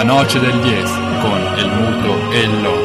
La 0.00 0.06
noce 0.06 0.40
del 0.40 0.58
10 0.62 0.82
con 1.20 1.58
el 1.58 1.70
muto 1.72 2.32
e 2.32 2.40
il. 2.40 2.79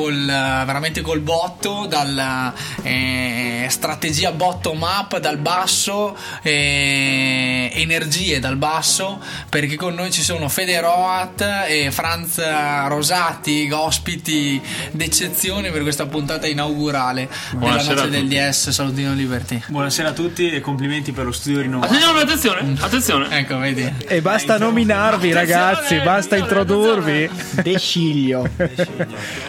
Col, 0.00 0.24
veramente 0.24 1.02
col 1.02 1.20
botto, 1.20 1.84
dalla 1.86 2.54
eh, 2.82 3.66
strategia 3.68 4.32
bottom 4.32 4.80
up 4.80 5.18
dal 5.18 5.36
basso, 5.36 6.16
eh, 6.42 7.70
energie 7.74 8.38
dal 8.40 8.56
basso, 8.56 9.20
perché 9.50 9.76
con 9.76 9.92
noi 9.94 10.10
ci 10.10 10.22
sono 10.22 10.48
Fede 10.48 10.80
Roat 10.80 11.44
e 11.68 11.90
Franz 11.90 12.40
Rosati, 12.88 13.68
ospiti 13.70 14.60
d'eccezione 14.90 15.70
per 15.70 15.82
questa 15.82 16.06
puntata 16.06 16.46
inaugurale 16.46 17.28
Buonasera 17.52 17.78
della 17.82 17.92
a 17.92 18.04
noce 18.04 18.10
del 18.10 18.22
tutti. 18.22 18.34
DS 18.36 18.70
Salutino 18.70 19.12
Liberty. 19.12 19.62
Buonasera 19.66 20.08
a 20.08 20.12
tutti 20.12 20.50
e 20.50 20.60
complimenti 20.60 21.12
per 21.12 21.26
lo 21.26 21.32
studio 21.32 21.60
rinnovato. 21.60 21.92
Attenzione, 21.92 22.20
attenzione, 22.22 22.76
attenzione. 22.80 23.38
Ecco, 23.38 23.58
vedi. 23.58 23.92
E 24.06 24.22
basta 24.22 24.56
nominarvi, 24.56 25.32
ragazzi, 25.32 26.00
basta 26.00 26.36
introdurvi. 26.36 27.28
De 27.62 27.78
Sciglio. 27.78 28.48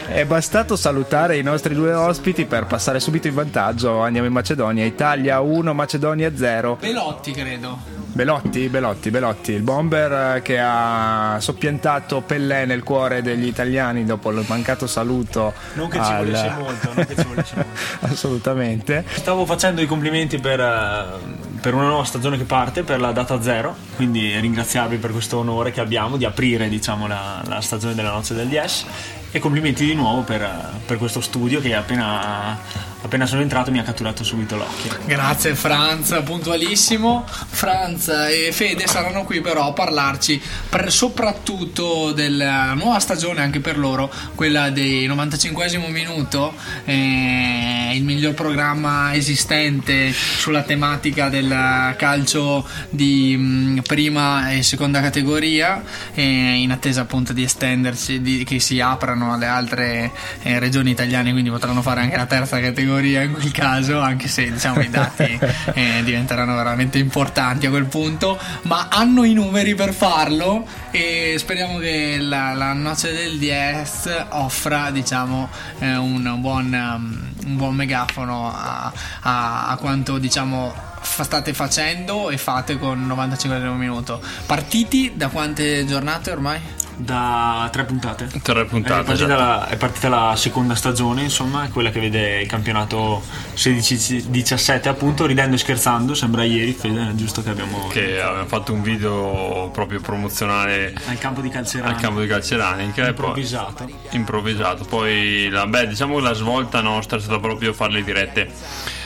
È 0.08 0.26
bastato 0.42 0.76
salutare 0.76 1.38
i 1.38 1.44
nostri 1.44 1.76
due 1.76 1.94
ospiti 1.94 2.46
per 2.46 2.66
passare 2.66 3.00
subito 3.00 3.28
in 3.28 3.36
vantaggio. 3.36 4.00
Andiamo 4.00 4.26
in 4.26 4.34
Macedonia. 4.34 4.84
Italia 4.86 5.40
1, 5.40 5.72
Macedonia 5.76 6.36
0. 6.36 6.78
Belotti, 6.82 7.32
credo. 7.32 7.78
Belotti, 8.12 8.68
Belotti, 8.68 9.12
Belotti, 9.12 9.52
il 9.52 9.62
bomber 9.62 10.38
eh, 10.38 10.42
che 10.42 10.60
ha 10.60 11.38
soppiantato 11.40 12.22
Pellè 12.22 12.66
nel 12.66 12.82
cuore 12.82 13.22
degli 13.22 13.46
italiani 13.46 14.04
dopo 14.04 14.32
il 14.32 14.44
mancato 14.48 14.88
saluto. 14.88 15.54
Non 15.74 15.90
che 15.90 16.04
ci 16.04 16.12
al- 16.12 16.26
volesse 16.26 16.50
molto, 16.58 16.92
non 16.92 17.06
che 17.06 17.16
ci 17.16 17.28
volesse 17.28 17.56
molto. 17.56 17.70
Assolutamente. 18.12 19.06
Stavo 19.12 19.46
facendo 19.46 19.80
i 19.80 19.86
complimenti 19.86 20.40
per, 20.40 20.60
eh, 20.60 21.60
per 21.62 21.76
una 21.76 21.86
nuova 21.86 22.04
stagione 22.04 22.38
che 22.38 22.46
parte, 22.46 22.82
per 22.82 23.00
la 23.00 23.12
data 23.12 23.40
zero, 23.44 23.76
quindi 23.96 24.36
ringraziarvi 24.40 24.98
per 24.98 25.12
questo 25.12 25.38
onore 25.38 25.72
che 25.72 25.82
abbiamo 25.82 26.18
di 26.18 26.26
aprire 26.26 26.68
diciamo, 26.68 27.06
la, 27.06 27.44
la 27.46 27.62
stagione 27.62 27.94
della 27.94 28.12
noce 28.12 28.34
del 28.34 28.48
DS 28.48 28.86
e 29.32 29.40
complimenti 29.40 29.86
di 29.86 29.94
nuovo 29.96 30.22
per, 30.22 30.80
per 30.86 30.98
questo 30.98 31.22
studio 31.22 31.62
che 31.62 31.74
appena, 31.74 32.60
appena 33.02 33.26
sono 33.26 33.42
entrato 33.42 33.72
mi 33.72 33.80
ha 33.80 33.84
catturato 33.84 34.24
subito 34.24 34.58
l'occhio. 34.58 34.98
Grazie 35.06 35.56
Franz, 35.56 36.22
puntualissimo. 36.24 37.26
Franz 37.28 38.10
e 38.10 38.52
Fede 38.52 38.88
saranno 38.88 39.24
qui 39.24 39.40
però 39.42 39.68
a 39.70 39.74
parlarci 39.74 40.42
per- 40.70 40.92
soprattutto 40.92 42.12
della 42.12 42.74
nuova 42.74 43.00
stagione 43.00 43.42
anche 43.42 43.60
per 43.62 43.78
loro, 43.78 44.12
quella 44.36 44.70
dei 44.70 45.06
95 45.06 45.78
minuto, 45.90 46.54
eh, 46.86 47.92
il 47.94 48.04
miglior 48.04 48.34
programma 48.34 49.14
esistente 49.14 50.12
sulla 50.12 50.64
tematica 50.64 51.30
del 51.30 51.94
calcio 51.98 52.68
di 52.90 53.36
mh, 53.38 53.82
prima 53.88 54.52
e 54.52 54.64
seconda 54.64 55.00
categoria, 55.02 55.82
eh, 56.14 56.24
in 56.62 56.72
attesa 56.72 57.02
appunto 57.02 57.32
di 57.32 57.44
estendersi, 57.44 58.22
di- 58.22 58.44
che 58.44 58.60
si 58.60 58.80
aprano 58.80 59.20
alle 59.30 59.46
altre 59.46 60.12
eh, 60.44 60.60
regioni 60.60 60.92
italiane, 60.92 61.32
quindi 61.32 61.50
potranno 61.50 61.82
fare 61.82 62.02
anche 62.02 62.16
la 62.18 62.26
terza 62.26 62.60
categoria 62.60 63.22
in 63.22 63.34
quel 63.34 63.52
caso, 63.52 64.00
anche 64.00 64.28
se 64.28 64.52
diciamo 64.52 64.82
i 64.82 64.90
dati 64.90 65.40
eh, 65.74 66.02
diventeranno 66.04 66.56
veramente 66.56 66.98
importanti 66.98 67.66
a 67.66 67.70
quel 67.70 67.86
punto, 67.86 68.40
ma 68.64 68.88
hanno 68.90 69.24
i 69.24 69.34
numeri 69.34 69.76
per 69.76 69.94
farlo 69.94 70.66
e 70.92 71.36
speriamo 71.38 71.78
che 71.78 72.18
la, 72.20 72.54
la 72.54 72.74
noce 72.74 73.12
del 73.14 73.38
DS 73.38 74.26
offra 74.30 74.90
diciamo 74.92 75.50
eh, 75.80 75.96
un 75.96 76.38
buon, 76.40 76.66
um, 76.74 77.30
un 77.46 77.56
buon 77.58 77.76
megafono 77.76 78.52
a, 78.54 78.92
a- 79.22 79.68
a 79.68 79.76
quanto 79.78 80.18
diciamo 80.18 80.90
state 81.04 81.54
facendo 81.54 82.30
e 82.30 82.38
fate 82.38 82.78
con 82.78 83.06
95 83.06 83.60
minuto. 83.72 84.22
Partiti 84.46 85.12
da 85.16 85.28
quante 85.30 85.86
giornate 85.86 86.32
ormai? 86.32 86.60
Da 86.98 87.70
tre 87.72 87.86
puntate. 87.86 88.28
Tre 88.42 88.62
È 88.62 88.66
puntate. 88.66 89.04
partita, 89.04 89.14
esatto. 89.14 89.40
la, 89.40 89.68
è 89.68 89.78
partita 89.78 90.10
la 90.10 90.36
seconda 90.36 90.76
stagione, 90.76 91.24
insomma, 91.24 91.68
quella 91.70 91.90
che 91.90 92.00
vede 92.00 92.42
il 92.42 92.48
campionato 92.48 93.24
16-17, 93.56 94.88
appunto, 94.88 95.26
ridendo 95.26 95.56
e 95.56 95.60
scherzando. 95.60 96.14
Sembra 96.14 96.44
ieri, 96.44 96.74
Fede, 96.74 97.10
è 97.10 97.14
giusto 97.16 97.42
che 97.42 97.50
abbiamo 97.50 97.88
Che 97.88 98.22
abbiamo 98.22 98.48
fatto 98.48 98.74
un 98.74 98.82
video 98.82 99.70
proprio 99.74 100.00
promozionale 100.00 100.94
al 101.08 101.18
campo 101.18 101.42
di 101.42 101.50
Calcerano. 101.50 101.94
al 101.94 102.00
campo 102.00 102.22
di 102.22 102.28
Calceranica 102.28 103.08
e 103.08 103.14
poi 103.14 103.26
improvvisato. 103.28 103.90
improvvisato. 104.12 104.84
Poi 104.86 105.50
la, 105.50 105.66
beh, 105.66 105.88
diciamo 105.88 106.16
che 106.18 106.22
la 106.22 106.34
svolta 106.34 106.82
nostra 106.82 107.18
è 107.18 107.20
stata 107.20 107.40
proprio 107.40 107.74
fare 107.74 107.94
le 107.94 108.04
dirette 108.04 108.50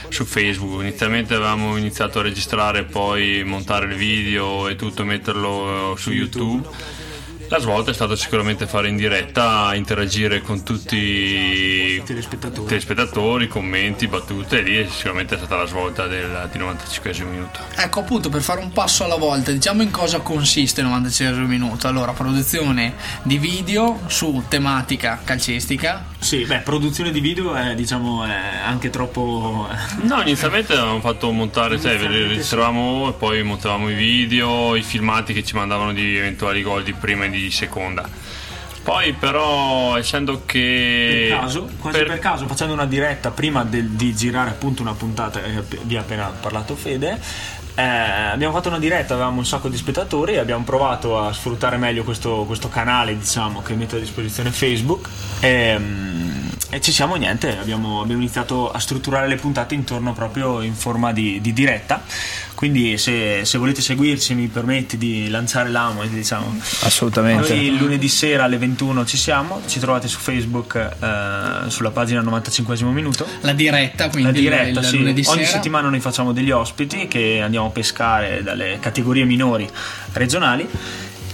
su 0.10 0.26
Facebook. 0.26 0.82
Inizialmente 0.82 1.34
avevamo 1.34 1.78
iniziato 1.78 2.20
a 2.20 2.22
registrare, 2.24 2.84
poi 2.84 3.44
montare 3.46 3.86
il 3.86 3.96
video 3.96 4.68
e 4.68 4.76
tutto, 4.76 5.04
metterlo 5.06 5.94
eh, 5.94 5.98
su 5.98 6.12
YouTube. 6.12 6.68
La 7.50 7.60
svolta 7.60 7.92
è 7.92 7.94
stata 7.94 8.16
sicuramente 8.16 8.66
fare 8.66 8.88
in 8.88 8.96
diretta, 8.96 9.76
interagire 9.76 10.42
con 10.42 10.64
tutti 10.64 10.96
i 10.96 12.04
Telespettatori. 12.04 12.68
telespettatori, 12.68 13.48
commenti, 13.48 14.08
battute, 14.08 14.60
e 14.60 14.62
lì 14.64 14.90
sicuramente 14.90 15.36
è 15.36 15.38
stata 15.38 15.56
la 15.56 15.66
svolta 15.66 16.08
del, 16.08 16.50
di 16.52 16.58
95 16.58 17.24
minuto. 17.24 17.60
Ecco 17.76 18.00
appunto 18.00 18.30
per 18.30 18.42
fare 18.42 18.62
un 18.62 18.72
passo 18.72 19.04
alla 19.04 19.18
volta, 19.18 19.52
diciamo 19.52 19.84
in 19.84 19.92
cosa 19.92 20.20
consiste 20.22 20.82
il 20.82 20.88
95 20.88 21.46
minuto. 21.46 21.88
Allora, 21.88 22.14
produzione 22.14 22.96
di 23.22 23.38
video 23.38 24.00
su 24.08 24.44
tematica 24.48 25.22
calcistica. 25.24 26.14
Sì, 26.26 26.44
beh, 26.44 26.62
produzione 26.62 27.12
di 27.12 27.20
video 27.20 27.54
è, 27.54 27.76
diciamo, 27.76 28.26
è 28.26 28.36
anche 28.66 28.90
troppo. 28.90 29.70
No, 30.02 30.22
inizialmente 30.22 30.74
avevamo 30.74 31.00
fatto 31.00 31.30
montare, 31.30 31.80
cioè 31.80 31.92
Inizialmente 31.92 32.28
registravamo 32.30 33.10
e 33.10 33.14
poi 33.14 33.44
montavamo 33.44 33.92
i 33.92 33.94
video, 33.94 34.76
i 34.76 34.82
filmati 34.82 35.34
che 35.34 35.44
ci 35.44 35.54
mandavano 35.54 35.94
di 35.94 36.18
eventuali 36.18 36.64
gol 36.64 36.82
di 36.82 36.94
prima 36.94 37.26
e 37.26 37.30
di 37.30 37.52
seconda. 37.52 38.10
Poi 38.86 39.14
però 39.14 39.98
essendo 39.98 40.44
che... 40.46 41.30
Per 41.32 41.40
caso, 41.40 41.70
quasi 41.80 42.04
per, 42.04 42.20
caso, 42.20 42.46
facendo 42.46 42.72
una 42.72 42.86
diretta 42.86 43.32
prima 43.32 43.64
del- 43.64 43.90
di 43.90 44.16
girare 44.16 44.52
appunto 44.52 44.84
una 44.84 44.94
puntata 44.94 45.42
che 45.42 45.64
vi 45.86 45.98
ha 45.98 46.02
appena 46.02 46.32
parlato 46.40 46.76
Fede, 46.76 47.20
eh, 47.74 47.82
abbiamo 47.82 48.54
fatto 48.54 48.70
una 48.70 48.78
diretta, 48.78 49.16
avevamo 49.16 49.40
un 49.40 49.46
sacco 49.46 49.70
di 49.70 49.76
spettatori 49.76 50.34
e 50.34 50.38
abbiamo 50.38 50.64
provato 50.64 51.20
a 51.20 51.34
sfruttare 51.34 51.78
meglio 51.78 52.04
questo, 52.04 52.44
questo 52.46 52.70
canale 52.70 53.18
diciamo, 53.18 53.64
che 53.64 53.74
mette 53.74 53.96
a 53.96 54.00
disposizione 54.00 54.52
Facebook. 54.52 55.10
E, 55.40 55.76
mm, 55.80 56.35
e 56.76 56.82
ci 56.82 56.92
siamo 56.92 57.16
niente, 57.16 57.58
abbiamo, 57.58 58.02
abbiamo 58.02 58.22
iniziato 58.22 58.70
a 58.70 58.80
strutturare 58.80 59.30
le 59.30 59.38
puntate 59.38 59.76
intorno 59.76 60.12
proprio 60.12 60.62
in 60.62 60.74
forma 60.74 61.14
di, 61.14 61.40
di 61.40 61.54
diretta. 61.54 62.04
Quindi 62.54 62.98
se, 62.98 63.46
se 63.46 63.58
volete 63.58 63.82
seguirci 63.82 64.34
mi 64.34 64.48
permetti 64.48 64.98
di 64.98 65.30
lanciare 65.30 65.70
l'amo 65.70 66.06
diciamo 66.06 66.58
Assolutamente. 66.82 67.54
noi 67.54 67.66
il 67.66 67.76
lunedì 67.76 68.10
sera 68.10 68.44
alle 68.46 68.58
21 68.58 69.06
ci 69.06 69.16
siamo, 69.16 69.62
ci 69.68 69.80
trovate 69.80 70.10
su 70.10 70.20
Facebook 70.20 70.76
eh, 70.76 71.70
sulla 71.70 71.92
pagina 71.92 72.20
95 72.20 72.82
minuto. 72.84 73.26
La 73.42 73.54
diretta, 73.54 74.10
quindi 74.10 74.32
La 74.32 74.38
diretta, 74.38 74.70
il, 74.70 74.78
il 74.78 74.84
sì. 74.86 74.98
lunedì 74.98 75.24
Ogni 75.28 75.46
sera. 75.46 75.52
settimana 75.52 75.88
noi 75.88 76.02
facciamo 76.02 76.34
degli 76.34 76.52
ospiti 76.52 77.08
che 77.08 77.40
andiamo 77.42 77.68
a 77.68 77.72
pescare 77.72 78.44
dalle 78.44 78.80
categorie 78.82 79.24
minori 79.24 79.70
regionali. 80.12 80.68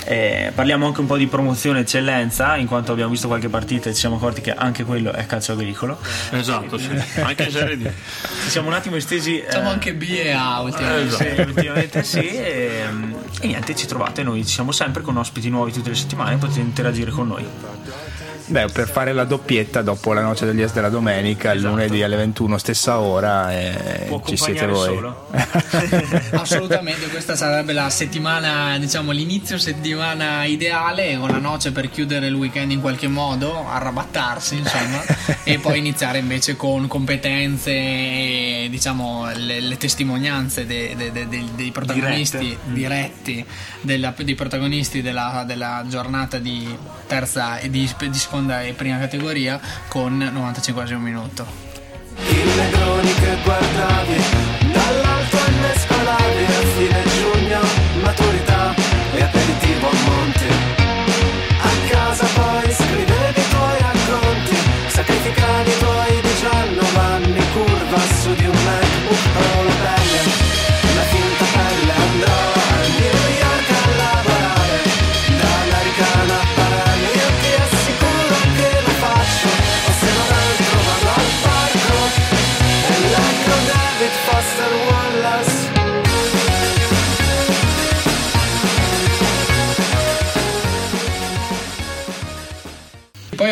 Eh, 0.03 0.51
parliamo 0.55 0.87
anche 0.87 0.99
un 1.01 1.05
po' 1.07 1.15
di 1.17 1.27
promozione 1.27 1.81
eccellenza, 1.81 2.55
in 2.55 2.67
quanto 2.67 2.91
abbiamo 2.91 3.11
visto 3.11 3.27
qualche 3.27 3.49
partita 3.49 3.89
e 3.89 3.93
ci 3.93 3.99
siamo 3.99 4.15
accorti 4.15 4.41
che 4.41 4.51
anche 4.53 4.83
quello 4.83 5.11
è 5.11 5.25
calcio 5.25 5.51
agricolo. 5.53 5.99
Esatto, 6.31 6.77
sì. 6.77 6.89
Anche 7.21 7.43
in 7.43 7.51
Serie 7.51 7.77
D. 7.77 7.89
Ci 8.43 8.49
siamo 8.49 8.67
un 8.67 8.73
attimo 8.73 8.95
estesi. 8.95 9.39
eh, 9.39 9.43
Facciamo 9.45 9.69
anche 9.69 9.93
B 9.93 10.01
e 10.09 10.31
A 10.31 10.61
ultimamente. 10.61 11.15
sì, 11.15 11.41
ultimamente 11.41 12.03
sì. 12.03 12.19
E, 12.19 12.83
e 13.41 13.47
niente, 13.47 13.75
ci 13.75 13.85
trovate, 13.85 14.23
noi 14.23 14.45
ci 14.45 14.53
siamo 14.53 14.71
sempre 14.71 15.01
con 15.03 15.17
ospiti 15.17 15.49
nuovi 15.49 15.71
tutte 15.71 15.89
le 15.89 15.95
settimane, 15.95 16.37
potete 16.37 16.59
interagire 16.59 17.11
con 17.11 17.27
noi. 17.27 17.45
Beh, 18.51 18.65
per 18.67 18.89
fare 18.89 19.13
la 19.13 19.23
doppietta 19.23 19.81
dopo 19.81 20.11
la 20.11 20.19
noce 20.21 20.45
degli 20.45 20.61
Es 20.61 20.73
della 20.73 20.89
domenica, 20.89 21.53
il 21.53 21.61
lunedì 21.61 22.03
alle 22.03 22.17
21 22.17 22.57
stessa 22.57 22.99
ora, 22.99 23.49
e 23.53 24.05
Può 24.09 24.21
ci 24.25 24.35
siete 24.35 24.67
voi. 24.67 24.87
solo. 24.93 25.27
Assolutamente, 26.35 27.07
questa 27.07 27.37
sarebbe 27.37 27.71
la 27.71 27.89
settimana, 27.89 28.77
diciamo 28.77 29.11
l'inizio 29.11 29.57
settimana 29.57 30.43
ideale 30.43 31.17
con 31.17 31.29
la 31.29 31.37
noce 31.37 31.71
per 31.71 31.89
chiudere 31.89 32.27
il 32.27 32.33
weekend 32.33 32.71
in 32.71 32.81
qualche 32.81 33.07
modo, 33.07 33.65
arrabattarsi 33.69 34.57
insomma, 34.57 35.01
e 35.45 35.57
poi 35.59 35.77
iniziare 35.77 36.17
invece 36.17 36.57
con 36.57 36.87
competenze 36.87 37.71
e 37.71 38.67
diciamo 38.69 39.29
le, 39.33 39.61
le 39.61 39.77
testimonianze 39.77 40.65
de- 40.65 40.93
de- 40.97 41.11
de- 41.13 41.27
de- 41.29 41.45
dei 41.55 41.71
protagonisti 41.71 42.57
diretti, 42.65 43.45
della- 43.79 44.13
dei 44.17 44.35
protagonisti 44.35 45.01
della, 45.01 45.45
della 45.47 45.85
giornata 45.87 46.37
di 46.37 46.67
terza 47.07 47.59
e 47.59 47.69
di, 47.69 47.89
di 48.09 48.17
seconda 48.41 48.63
e 48.63 48.73
prima 48.73 48.97
categoria 48.97 49.59
con 49.87 50.17
95 50.17 50.81
minuto. 50.97 51.45
Il 52.27 52.47
negroni 52.55 53.13
che 53.15 53.37
guardavi 53.43 54.15
Dall'alto 54.71 55.37
A 55.37 56.61
fine 56.75 57.03
giugno 57.03 57.59
maturità 58.01 58.90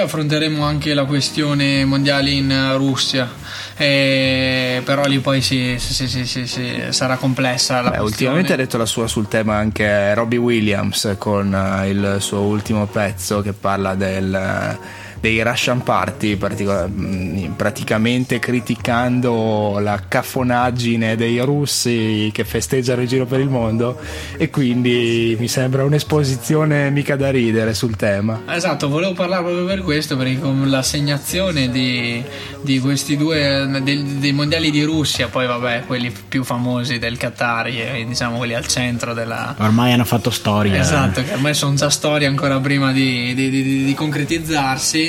affronteremo 0.09 0.63
anche 0.65 0.93
la 0.95 1.05
questione 1.05 1.85
mondiale 1.85 2.31
in 2.31 2.49
eh, 2.51 2.75
Russia. 2.75 3.29
Eh, 3.77 4.81
però 4.83 5.05
lì 5.05 5.19
poi 5.19 5.39
si- 5.41 5.77
si- 5.79 6.25
si- 6.25 6.81
sarà 6.89 7.15
complessa 7.15 7.79
la 7.81 7.91
Beh, 7.91 7.99
ultimamente 7.99 8.51
ha 8.51 8.55
detto 8.57 8.77
la 8.77 8.85
sua 8.85 9.07
sul 9.07 9.27
tema 9.29 9.55
anche 9.55 10.13
Robbie 10.15 10.37
Williams 10.39 11.15
con 11.17 11.53
eh, 11.53 11.87
il 11.89 12.15
suo 12.19 12.39
ultimo 12.41 12.87
pezzo 12.87 13.41
che 13.41 13.53
parla 13.53 13.95
del, 13.95 14.77
dei 15.19 15.41
Russian 15.43 15.83
Party, 15.83 16.35
mh, 16.35 17.53
praticamente 17.55 18.39
criticando 18.39 19.79
la 19.79 20.01
cafonaggine 20.07 21.15
dei 21.15 21.39
russi 21.39 22.29
che 22.33 22.43
festeggiano 22.45 23.01
in 23.01 23.07
giro 23.07 23.25
per 23.25 23.39
il 23.39 23.49
mondo 23.49 23.99
e 24.37 24.49
quindi 24.49 25.35
mi 25.39 25.47
sembra 25.47 25.83
un'esposizione 25.83 26.89
mica 26.89 27.15
da 27.15 27.29
ridere 27.31 27.73
sul 27.73 27.95
tema. 27.95 28.41
Esatto, 28.49 28.87
volevo 28.87 29.13
parlare 29.13 29.43
proprio 29.43 29.65
per 29.65 29.81
questo, 29.81 30.15
perché 30.15 30.39
con 30.39 30.69
l'assegnazione 30.69 31.69
di, 31.69 32.23
di 32.61 32.79
questi 32.79 33.17
due 33.17 33.67
del- 33.83 34.03
dei 34.03 34.31
mondiali 34.31 34.71
di 34.71 34.83
Russia, 34.83 35.27
poi 35.27 35.47
vabbè, 35.47 35.83
quelli 35.85 36.11
più 36.27 36.43
famosi 36.43 36.97
del 36.99 37.17
Qatar, 37.17 37.67
e, 37.67 38.05
diciamo 38.07 38.37
quelli 38.37 38.53
al 38.53 38.67
centro 38.67 39.13
della, 39.13 39.55
Ormai 39.59 39.91
hanno 39.93 40.05
fatto 40.05 40.29
storia. 40.29 40.79
Esatto, 40.79 41.21
che 41.23 41.33
ormai 41.33 41.53
sono 41.53 41.75
già 41.75 41.89
storie 41.89 42.27
ancora 42.27 42.59
prima 42.59 42.91
di, 42.91 43.33
di- 43.33 43.49
di- 43.49 43.83
di 43.85 43.93
concretizzarsi. 43.93 45.08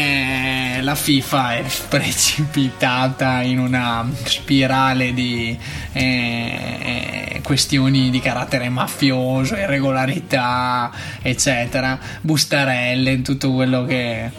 Eh, 0.00 0.80
la 0.80 0.94
FIFA 0.94 1.56
è 1.56 1.64
precipitata 1.88 3.42
in 3.42 3.58
una 3.58 4.08
spirale 4.24 5.12
di 5.12 5.56
eh, 5.92 7.40
questioni 7.44 8.08
di 8.08 8.18
carattere 8.18 8.70
mafioso, 8.70 9.56
irregolarità, 9.56 10.90
eccetera, 11.20 11.98
bustarelle, 12.22 13.20
tutto 13.20 13.52
quello 13.52 13.84
che 13.84 14.30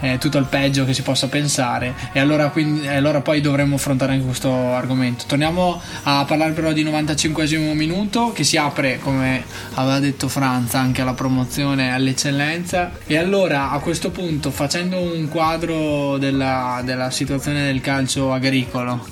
eh, 0.00 0.18
tutto 0.18 0.38
il 0.38 0.44
peggio 0.44 0.84
che 0.84 0.92
si 0.92 1.02
possa 1.02 1.28
pensare. 1.28 1.94
E 2.12 2.20
allora, 2.20 2.48
quindi, 2.50 2.86
allora 2.86 3.20
poi 3.20 3.40
dovremmo 3.40 3.76
affrontare 3.76 4.12
anche 4.12 4.24
questo 4.24 4.52
argomento. 4.74 5.24
Torniamo 5.26 5.80
a 6.02 6.24
parlare 6.24 6.52
però 6.52 6.72
di 6.72 6.82
95 6.82 7.46
minuto 7.74 8.32
che 8.32 8.44
si 8.44 8.56
apre, 8.56 8.98
come 8.98 9.44
aveva 9.74 9.98
detto 9.98 10.28
Franza, 10.28 10.78
anche 10.78 11.02
alla 11.02 11.14
promozione 11.14 11.92
all'eccellenza. 11.92 12.92
E 13.06 13.16
allora 13.16 13.70
a 13.70 13.78
questo 13.78 14.10
punto, 14.10 14.50
facendo 14.50 15.03
un 15.12 15.28
quadro 15.28 16.18
della, 16.18 16.80
della 16.84 17.10
situazione 17.10 17.64
del 17.64 17.80
calcio 17.80 18.32
agricolo 18.32 19.06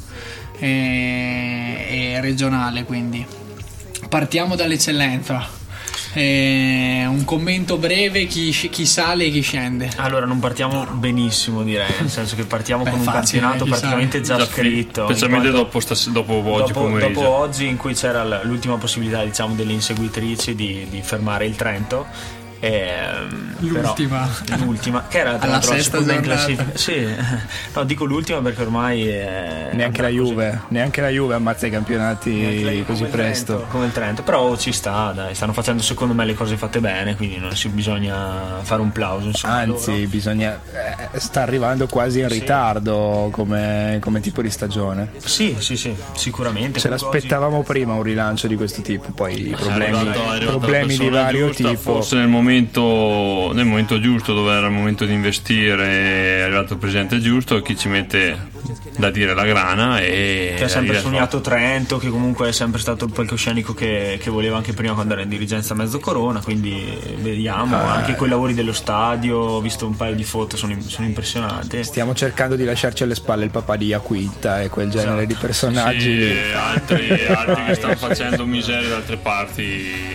e, 0.58 1.86
e 1.88 2.20
regionale, 2.20 2.84
quindi 2.84 3.24
partiamo 4.08 4.54
dall'eccellenza. 4.54 5.60
Eh, 6.14 7.06
un 7.08 7.24
commento 7.24 7.78
breve, 7.78 8.26
chi, 8.26 8.50
chi 8.50 8.84
sale 8.84 9.24
e 9.24 9.30
chi 9.30 9.40
scende. 9.40 9.90
Allora, 9.96 10.26
non 10.26 10.40
partiamo 10.40 10.84
benissimo, 10.84 11.62
direi, 11.62 11.88
nel 12.00 12.10
senso 12.10 12.36
che 12.36 12.44
partiamo 12.44 12.84
Beh, 12.84 12.90
con 12.90 12.98
un 12.98 13.04
facile, 13.06 13.40
campionato 13.40 13.64
praticamente 13.64 14.20
già, 14.20 14.36
Già 14.36 14.44
scritto. 14.44 15.04
Specialmente 15.04 15.50
dopo, 15.50 15.80
stas- 15.80 16.10
dopo 16.10 16.34
oggi 16.34 16.72
dopo, 16.72 16.98
dopo 16.98 17.28
oggi 17.28 17.66
in 17.66 17.78
cui 17.78 17.94
c'era 17.94 18.42
l'ultima 18.42 18.76
possibilità 18.76 19.24
diciamo 19.24 19.54
delle 19.54 19.72
inseguitrici 19.72 20.54
di, 20.54 20.86
di 20.90 21.00
fermare 21.02 21.46
il 21.46 21.56
Trento 21.56 22.06
ehm, 22.66 23.54
L'ultima. 23.58 24.28
però- 24.44 24.64
l'ultima 24.64 25.04
che 25.08 25.18
era 25.18 25.30
tra 25.32 25.40
Alla 25.42 25.52
l'altro 25.52 25.70
la 25.70 25.76
sesta 25.76 25.90
seconda 25.98 26.12
in 26.14 26.20
classifica 26.22 26.70
sì 26.74 27.06
no 27.74 27.84
dico 27.84 28.04
l'ultima 28.04 28.40
perché 28.40 28.62
ormai 28.62 29.06
è 29.08 29.68
Neanche 29.72 30.00
la 30.00 30.08
andrà 30.08 30.20
così. 30.22 30.32
Juve, 30.32 30.60
neanche 30.68 31.00
la 31.00 31.08
Juve 31.08 31.34
ammazza 31.34 31.66
i 31.66 31.70
campionati 31.70 32.30
Juve, 32.30 32.84
così 32.84 33.04
presto. 33.04 33.54
Trento, 33.56 33.70
come 33.70 33.86
il 33.86 33.92
Trento 33.92 34.22
però 34.22 34.56
ci 34.56 34.72
sta 34.72 35.12
dai 35.14 35.34
stanno 35.34 35.52
facendo 35.52 35.82
secondo 35.82 36.14
me 36.14 36.24
le 36.24 36.34
cose 36.34 36.56
fatte 36.56 36.80
bene 36.80 37.16
quindi 37.16 37.38
non 37.38 37.54
si 37.56 37.68
bisogna 37.68 38.60
fare 38.62 38.80
un 38.80 38.92
plauso 38.92 39.28
insomma 39.28 39.54
Anzi, 39.54 39.90
loro. 39.92 40.08
bisogna, 40.08 40.60
eh, 41.12 41.18
sta 41.18 41.42
arrivando 41.42 41.86
quasi 41.86 42.20
in 42.20 42.28
ritardo 42.28 43.28
come, 43.32 43.98
come 44.00 44.20
tipo 44.20 44.40
di 44.42 44.50
stagione. 44.50 45.10
sì 45.24 45.56
sì 45.58 45.76
sì 45.76 45.94
sicuramente 46.14 46.78
Ce 46.80 46.88
l'aspettavamo 46.88 47.62
prima 47.62 47.94
un 47.94 48.02
rilancio 48.02 48.46
di 48.46 48.56
questo 48.56 48.82
tipo, 48.82 49.10
poi 49.12 49.48
i 49.48 49.56
problemi, 49.58 50.04
la 50.04 50.46
problemi 50.46 50.96
di 50.96 51.08
vario 51.08 51.46
giusta, 51.48 51.68
tipo. 51.68 51.80
Forse 51.94 52.16
nel 52.16 52.28
momento, 52.28 52.50
nel 52.60 53.64
momento 53.64 53.98
giusto, 54.00 54.34
dove 54.34 54.52
era 54.52 54.66
il 54.66 54.72
momento 54.72 55.04
di 55.04 55.12
investire, 55.12 55.86
è 55.86 56.40
arrivato 56.42 56.74
il 56.74 56.78
presidente 56.78 57.18
giusto, 57.20 57.60
chi 57.62 57.76
ci 57.76 57.88
mette 57.88 58.50
da 58.96 59.10
dire 59.10 59.34
la 59.34 59.44
grana 59.44 60.00
e 60.00 60.54
che 60.56 60.64
ha 60.64 60.68
sempre 60.68 61.00
sognato 61.00 61.40
Trento, 61.40 61.96
che 61.98 62.08
comunque 62.08 62.48
è 62.48 62.52
sempre 62.52 62.80
stato 62.80 63.06
il 63.06 63.12
palcoscenico 63.12 63.72
che, 63.74 64.18
che 64.20 64.30
voleva 64.30 64.56
anche 64.58 64.72
prima 64.74 64.92
quando 64.92 65.14
era 65.14 65.22
in 65.22 65.28
dirigenza 65.28 65.72
a 65.72 65.76
mezzo 65.76 65.98
corona, 65.98 66.40
quindi 66.40 66.98
vediamo, 67.20 67.76
Ah. 67.76 67.94
anche 67.94 68.14
quei 68.16 68.28
lavori 68.28 68.54
dello 68.54 68.72
stadio, 68.72 69.36
ho 69.36 69.60
visto 69.60 69.86
un 69.86 69.96
paio 69.96 70.14
di 70.14 70.24
foto, 70.24 70.56
sono, 70.56 70.76
sono 70.86 71.06
impressionanti. 71.06 71.82
Stiamo 71.82 72.14
cercando 72.14 72.54
di 72.54 72.64
lasciarci 72.64 73.02
alle 73.02 73.14
spalle 73.14 73.44
il 73.44 73.50
papà 73.50 73.76
di 73.76 73.86
Iaquinta 73.86 74.60
e 74.60 74.68
quel 74.68 74.90
genere 74.90 75.26
di 75.26 75.34
personaggi. 75.34 76.20
Sì, 76.22 76.52
altri, 76.54 77.26
altri 77.26 77.64
che 77.64 77.74
stanno 77.74 77.96
facendo 77.96 78.44
miserie 78.44 78.88
da 78.88 78.96
altre 78.96 79.16
parti 79.16 79.62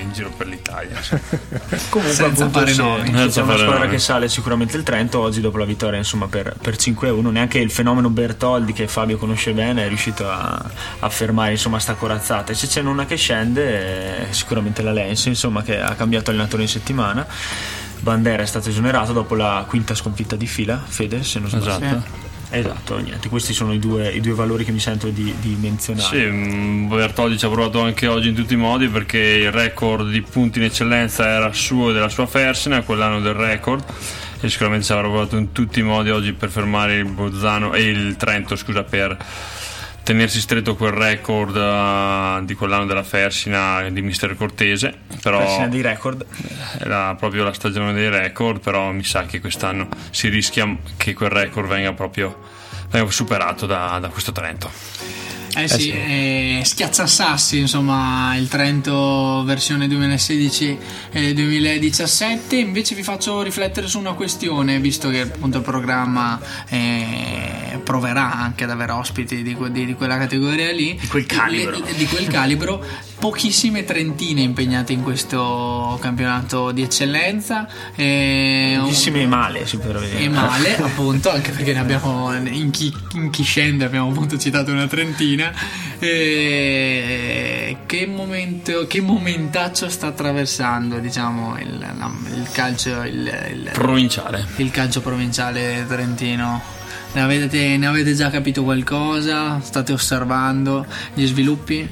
in 0.02 0.12
giro 0.14 0.30
per 0.38 0.48
l'Italia. 0.48 1.00
Comunque 1.90 2.27
Senza 2.28 2.50
fare 2.50 2.74
se- 2.74 2.82
nomi. 2.82 3.12
c'è 3.12 3.12
una 3.12 3.30
fare 3.30 3.58
squadra 3.58 3.78
nomi. 3.80 3.90
che 3.90 4.00
sale 4.00 4.30
sicuramente 4.30 4.78
il 4.78 4.84
Trento, 4.84 5.20
oggi 5.20 5.42
dopo 5.42 5.58
la 5.58 5.66
vittoria 5.66 5.98
insomma 5.98 6.28
per, 6.28 6.56
per 6.62 6.76
5-1, 6.76 7.32
neanche 7.32 7.60
il 7.60 7.72
fenomeno 7.72 8.10
Bertoldi 8.10 8.74
che 8.74 8.88
Fabio 8.88 9.18
conosce 9.18 9.54
bene 9.54 9.86
è 9.86 9.88
riuscito 9.88 10.30
a, 10.30 10.64
a 11.00 11.10
fermare 11.10 11.52
insomma 11.52 11.80
sta 11.80 11.94
corazzata. 11.96 12.52
E 12.52 12.56
se 12.56 12.68
c'è 12.68 12.82
una 12.82 13.06
che 13.06 13.16
scende, 13.16 14.30
è 14.30 14.32
sicuramente 14.32 14.82
la 14.82 14.92
Lense, 14.92 15.30
insomma, 15.30 15.62
che 15.62 15.80
ha 15.80 15.94
cambiato 15.96 16.30
allenatore 16.30 16.64
in 16.64 16.70
settimana. 16.70 17.26
Bandera 18.00 18.44
è 18.44 18.46
stato 18.46 18.70
esonerato 18.70 19.12
dopo 19.12 19.36
la 19.36 19.66
quinta 19.68 19.96
sconfitta 19.96 20.36
di 20.36 20.48
fila, 20.48 20.82
Fede, 20.86 21.24
se 21.24 21.40
non 21.40 21.50
sbaglio. 21.50 21.86
Esatto. 21.86 22.27
Esatto, 22.50 22.98
niente, 23.00 23.28
questi 23.28 23.54
sono 23.54 23.74
i 23.74 23.80
due, 23.80 24.10
i 24.10 24.22
due 24.22 24.34
valori 24.34 24.64
che 24.64 24.72
mi 24.72 24.80
sento 24.80 25.10
di, 25.10 25.34
di 25.40 25.58
menzionare. 25.60 26.08
Sì, 26.08 26.26
mm, 26.26 26.88
Bertoldi 26.88 27.38
ci 27.38 27.46
ha 27.46 27.50
provato 27.50 27.82
anche 27.82 28.08
oggi 28.08 28.30
in 28.30 28.36
tutti 28.36 28.54
i 28.54 28.58
modi 28.58 28.88
perché 28.88 29.18
il 29.18 29.52
record 29.52 30.10
di 30.10 30.22
punti 30.22 30.60
in 30.60 30.66
eccellenza 30.66 31.28
era 31.28 31.52
suo 31.52 31.90
e 31.90 31.94
della 31.94 32.10
sua 32.10 32.26
Fersina, 32.26 32.82
quell'anno 32.84 33.20
del 33.20 33.34
record 33.34 33.84
e 34.40 34.50
sicuramente 34.50 34.86
ci 34.86 34.92
avrà 34.94 35.08
provato 35.08 35.36
in 35.36 35.52
tutti 35.52 35.80
i 35.80 35.84
modi 35.84 36.10
oggi 36.10 36.32
per 36.32 36.50
fermare 36.50 36.98
il 36.98 37.06
Bolzano 37.06 37.74
e 37.74 37.84
il 37.84 38.16
Trento, 38.16 38.56
scusa, 38.56 38.84
per 38.84 39.18
tenersi 40.08 40.40
stretto 40.40 40.78
quel 40.78 40.94
record 40.94 41.54
eh, 41.58 42.46
di 42.46 42.54
quell'anno 42.54 42.86
della 42.86 43.04
Fersina 43.04 43.90
di 43.90 44.02
Mister 44.02 44.38
Cortese, 44.38 44.94
però 45.22 45.40
Persina 45.40 45.68
di 45.68 45.82
record. 45.82 46.26
era 46.80 47.14
proprio 47.16 47.44
la 47.44 47.52
stagione 47.52 47.92
dei 47.92 48.10
record, 48.10 48.62
però 48.62 48.94
mi 48.94 49.04
sa 49.04 49.26
che 49.26 49.42
quest'anno 49.42 49.90
si 50.12 50.30
rischia 50.30 50.78
che 50.96 51.14
quel 51.14 51.30
record 51.30 51.68
venga 51.68 51.92
proprio 51.92 52.40
venga 52.90 53.12
superato 53.12 53.66
da, 53.66 53.98
da 54.00 54.08
questo 54.08 54.32
Trento. 54.32 55.27
Eh 55.60 55.68
sì, 55.68 55.90
eh, 55.90 56.62
schiacciasassi 56.64 57.58
insomma 57.58 58.36
il 58.36 58.48
Trento 58.48 59.42
versione 59.44 59.88
2016-2017 59.88 62.56
invece 62.56 62.94
vi 62.96 63.04
faccio 63.04 63.42
riflettere 63.42 63.88
su 63.88 63.98
una 63.98 64.14
questione 64.14 64.80
visto 64.80 65.10
che 65.10 65.22
appunto 65.22 65.58
il 65.58 65.64
programma 65.64 66.40
eh, 66.70 67.80
proverà 67.84 68.34
anche 68.36 68.66
ad 68.66 68.70
avere 68.70 68.92
ospiti 68.92 69.42
di, 69.44 69.58
di- 69.72 69.86
di 69.86 69.94
quella 69.96 70.18
categoria 70.18 70.72
lì. 70.72 70.96
Di 71.00 71.08
quel 71.08 71.26
calibro. 71.26 71.72
Le- 71.72 71.94
di 71.96 72.06
quel 72.06 72.28
calibro 72.28 72.86
pochissime 73.20 73.84
trentine 73.84 74.42
impegnate 74.42 74.94
in 74.94 75.02
questo 75.02 75.98
campionato 76.02 76.72
di 76.72 76.84
eccellenza 76.84 77.68
eh, 77.96 78.76
un- 78.78 78.84
Pochissime 78.84 79.26
male, 79.26 79.66
si 79.66 79.78
potrebbe 79.78 80.06
dire. 80.10 80.20
e 80.20 80.30
male 80.30 80.76
appunto 80.78 81.32
anche 81.32 81.52
perché 81.52 81.74
ne 81.74 81.80
abbiamo 81.80 82.32
in 82.36 82.70
chi, 82.70 82.94
in 83.14 83.30
chi 83.32 83.42
scende 83.44 83.86
abbiamo 83.86 84.10
appunto 84.12 84.38
citato 84.38 84.72
una 84.72 84.88
trentina 84.88 85.52
E 86.00 87.78
che 87.88 88.06
momento 88.06 88.86
che 88.88 89.02
momentaccio 89.02 89.90
sta 89.90 90.08
attraversando 90.08 91.00
diciamo 91.00 91.58
il, 91.60 91.78
la- 91.80 92.12
il 92.36 92.48
calcio 92.52 93.02
il, 93.04 93.14
il- 93.52 93.70
Provinciale. 93.74 94.46
il 94.58 94.70
calcio 94.72 95.02
provinciale 95.02 95.86
trentino 95.88 96.62
ne 97.14 97.22
avete, 97.22 97.78
ne 97.78 97.88
avete 97.88 98.14
già 98.14 98.30
capito 98.30 98.64
qualcosa 98.64 99.60
state 99.62 99.92
osservando 99.92 100.86
gli 101.16 101.26
sviluppi 101.26 101.90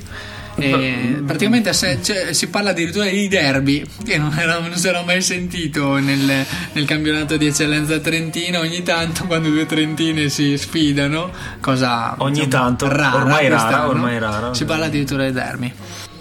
E 0.57 1.21
praticamente 1.25 1.73
se- 1.73 1.99
cioè, 2.01 2.31
si 2.33 2.47
parla 2.47 2.69
addirittura 2.69 3.05
di 3.05 3.27
derby 3.27 3.85
che 4.05 4.17
non, 4.17 4.33
era- 4.37 4.59
non 4.59 4.75
si 4.75 4.87
era 4.87 5.03
mai 5.03 5.21
sentito 5.21 5.97
nel, 5.97 6.45
nel 6.71 6.85
campionato 6.85 7.35
di 7.37 7.47
eccellenza 7.47 7.99
trentina 7.99 8.59
ogni 8.59 8.81
tanto 8.81 9.25
quando 9.25 9.49
due 9.49 9.65
trentine 9.65 10.29
si 10.29 10.57
sfidano 10.57 11.31
cosa 11.59 12.15
Ogni 12.19 12.45
diciamo, 12.45 12.49
tanto, 12.65 12.87
rara 12.87 13.15
ormai 13.17 13.49
rara, 13.49 13.87
ormai 13.87 14.17
rara. 14.19 14.53
si 14.53 14.63
parla 14.65 14.85
addirittura 14.85 15.25
di 15.25 15.31
derby. 15.33 15.73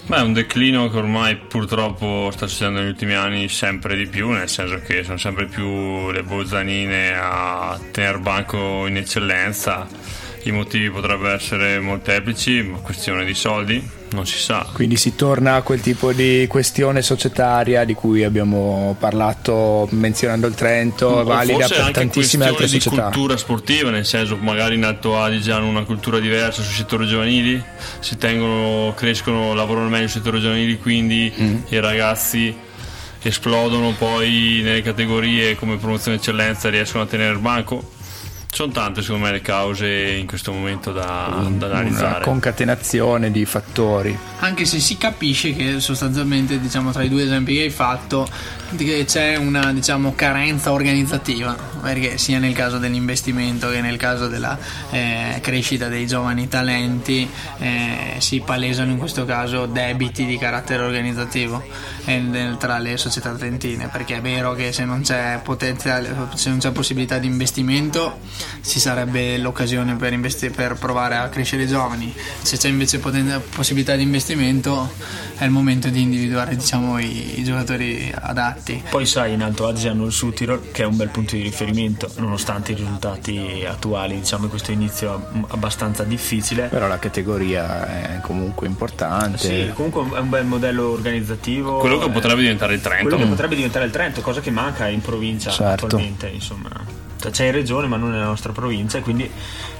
Beh, 0.06 0.16
è 0.16 0.20
un 0.20 0.32
declino 0.34 0.90
che 0.90 0.98
ormai 0.98 1.36
purtroppo 1.36 2.28
sta 2.30 2.46
succedendo 2.46 2.80
negli 2.80 2.88
ultimi 2.90 3.14
anni 3.14 3.48
sempre 3.48 3.96
di 3.96 4.06
più, 4.06 4.28
nel 4.30 4.50
senso 4.50 4.78
che 4.84 5.02
sono 5.02 5.16
sempre 5.16 5.46
più 5.46 6.10
le 6.10 6.22
bolzanine 6.22 7.14
a 7.16 7.78
tenere 7.90 8.18
banco 8.18 8.86
in 8.86 8.98
eccellenza 8.98 9.86
I 10.46 10.50
motivi 10.50 10.90
potrebbero 10.90 11.34
essere 11.34 11.78
molteplici, 11.80 12.62
ma 12.62 12.76
questione 12.78 13.24
di 13.24 13.32
soldi, 13.32 13.82
non 14.10 14.26
si 14.26 14.38
sa. 14.38 14.66
Quindi 14.74 14.96
si 14.96 15.14
torna 15.14 15.54
a 15.54 15.62
quel 15.62 15.80
tipo 15.80 16.12
di 16.12 16.44
questione 16.48 17.00
societaria 17.00 17.84
di 17.84 17.94
cui 17.94 18.24
abbiamo 18.24 18.94
parlato 18.98 19.88
menzionando 19.92 20.46
il 20.46 20.54
Trento, 20.54 21.06
O 21.06 21.24
valida 21.24 21.54
forse 21.60 21.74
per 21.74 21.80
anche 21.84 21.92
tantissime 22.00 22.44
altre 22.44 22.68
società. 22.68 22.94
di 22.94 23.00
cultura 23.00 23.36
sportiva, 23.38 23.88
nel 23.88 24.04
senso 24.04 24.36
magari 24.36 24.74
in 24.74 24.84
Alto 24.84 25.18
Adige 25.18 25.50
hanno 25.50 25.66
una 25.68 25.84
cultura 25.84 26.18
diversa 26.18 26.60
sui 26.62 26.74
settori 26.74 27.06
giovanili, 27.06 27.62
si 28.00 28.18
tengono, 28.18 28.92
crescono, 28.94 29.54
lavorano 29.54 29.88
meglio 29.88 30.08
sui 30.08 30.20
settori 30.20 30.40
giovanili, 30.40 30.78
quindi 30.78 31.32
Mm. 31.40 31.56
i 31.70 31.80
ragazzi 31.80 32.54
esplodono 33.22 33.94
poi 33.96 34.60
nelle 34.62 34.82
categorie 34.82 35.54
come 35.56 35.76
promozione 35.78 36.18
eccellenza 36.18 36.68
riescono 36.68 37.04
a 37.04 37.06
tenere 37.06 37.32
il 37.32 37.38
banco. 37.38 37.92
Sono 38.54 38.70
tante 38.70 39.02
secondo 39.02 39.24
me 39.26 39.32
le 39.32 39.40
cause 39.40 40.12
in 40.12 40.28
questo 40.28 40.52
momento 40.52 40.92
da, 40.92 41.02
da 41.02 41.66
Una 41.66 41.66
analizzare. 41.66 42.22
concatenazione 42.22 43.32
di 43.32 43.44
fattori. 43.46 44.16
Anche 44.38 44.64
se 44.64 44.78
si 44.78 44.96
capisce 44.96 45.56
che 45.56 45.80
sostanzialmente, 45.80 46.60
diciamo, 46.60 46.92
tra 46.92 47.02
i 47.02 47.08
due 47.08 47.24
esempi 47.24 47.56
che 47.56 47.62
hai 47.62 47.70
fatto, 47.70 48.28
che 48.76 49.04
c'è 49.08 49.34
una 49.34 49.72
diciamo, 49.72 50.14
carenza 50.14 50.70
organizzativa, 50.70 51.56
perché 51.82 52.16
sia 52.16 52.38
nel 52.38 52.52
caso 52.52 52.78
dell'investimento 52.78 53.68
che 53.70 53.80
nel 53.80 53.96
caso 53.96 54.28
della 54.28 54.56
eh, 54.90 55.40
crescita 55.42 55.88
dei 55.88 56.06
giovani 56.06 56.46
talenti 56.46 57.28
eh, 57.58 58.14
si 58.18 58.38
palesano 58.38 58.92
in 58.92 58.98
questo 58.98 59.24
caso 59.24 59.66
debiti 59.66 60.26
di 60.26 60.38
carattere 60.38 60.84
organizzativo 60.84 61.60
eh, 62.04 62.54
tra 62.56 62.78
le 62.78 62.96
società 62.98 63.32
trentine, 63.32 63.88
perché 63.88 64.18
è 64.18 64.20
vero 64.20 64.54
che 64.54 64.72
se 64.72 64.84
non 64.84 65.00
c'è 65.02 65.40
potenziale, 65.42 66.14
se 66.34 66.50
non 66.50 66.58
c'è 66.58 66.70
possibilità 66.70 67.18
di 67.18 67.26
investimento 67.26 68.18
ci 68.64 68.80
sarebbe 68.80 69.38
l'occasione 69.38 69.96
per, 69.96 70.12
investi- 70.12 70.50
per 70.50 70.74
provare 70.74 71.16
a 71.16 71.28
crescere 71.28 71.64
i 71.64 71.66
giovani, 71.66 72.14
se 72.42 72.56
c'è 72.56 72.68
invece 72.68 72.98
poten- 72.98 73.42
possibilità 73.54 73.94
di 73.96 74.02
investimento 74.02 74.92
è 75.36 75.44
il 75.44 75.50
momento 75.50 75.88
di 75.88 76.00
individuare 76.00 76.56
diciamo, 76.56 76.98
i, 76.98 77.40
i 77.40 77.44
giocatori 77.44 78.12
adatti. 78.14 78.82
Poi 78.88 79.06
sai, 79.06 79.32
in 79.32 79.42
Alto 79.42 79.66
Adige 79.66 79.88
hanno 79.88 80.06
il 80.06 80.12
Südtirol 80.12 80.70
che 80.70 80.82
è 80.82 80.86
un 80.86 80.96
bel 80.96 81.08
punto 81.08 81.34
di 81.34 81.42
riferimento, 81.42 82.10
nonostante 82.16 82.72
i 82.72 82.74
risultati 82.74 83.64
attuali, 83.66 84.16
diciamo 84.20 84.46
questo 84.48 84.70
inizio 84.70 85.28
abbastanza 85.48 86.04
difficile. 86.04 86.68
Però 86.68 86.86
la 86.86 86.98
categoria 86.98 88.16
è 88.16 88.20
comunque 88.20 88.66
importante. 88.66 89.38
Sì, 89.38 89.70
comunque 89.74 90.16
è 90.16 90.20
un 90.20 90.28
bel 90.28 90.44
modello 90.44 90.90
organizzativo. 90.90 91.78
Quello 91.78 91.98
che 91.98 92.10
potrebbe 92.10 92.40
diventare 92.40 92.74
il 92.74 92.80
Trento. 92.80 93.02
quello 93.08 93.24
che 93.24 93.28
potrebbe 93.28 93.54
diventare 93.56 93.84
il 93.86 93.90
Trento, 93.90 94.20
cosa 94.20 94.40
che 94.40 94.50
manca 94.50 94.88
in 94.88 95.00
provincia 95.00 95.50
Certo. 95.50 95.86
attualmente, 95.86 96.28
insomma. 96.28 96.70
Cioè, 97.24 97.32
C'è 97.32 97.44
in 97.46 97.52
regione 97.52 97.86
ma 97.86 97.96
non 97.96 98.10
nella 98.10 98.24
nostra 98.24 98.52
provincia 98.52 99.00
quindi 99.00 99.30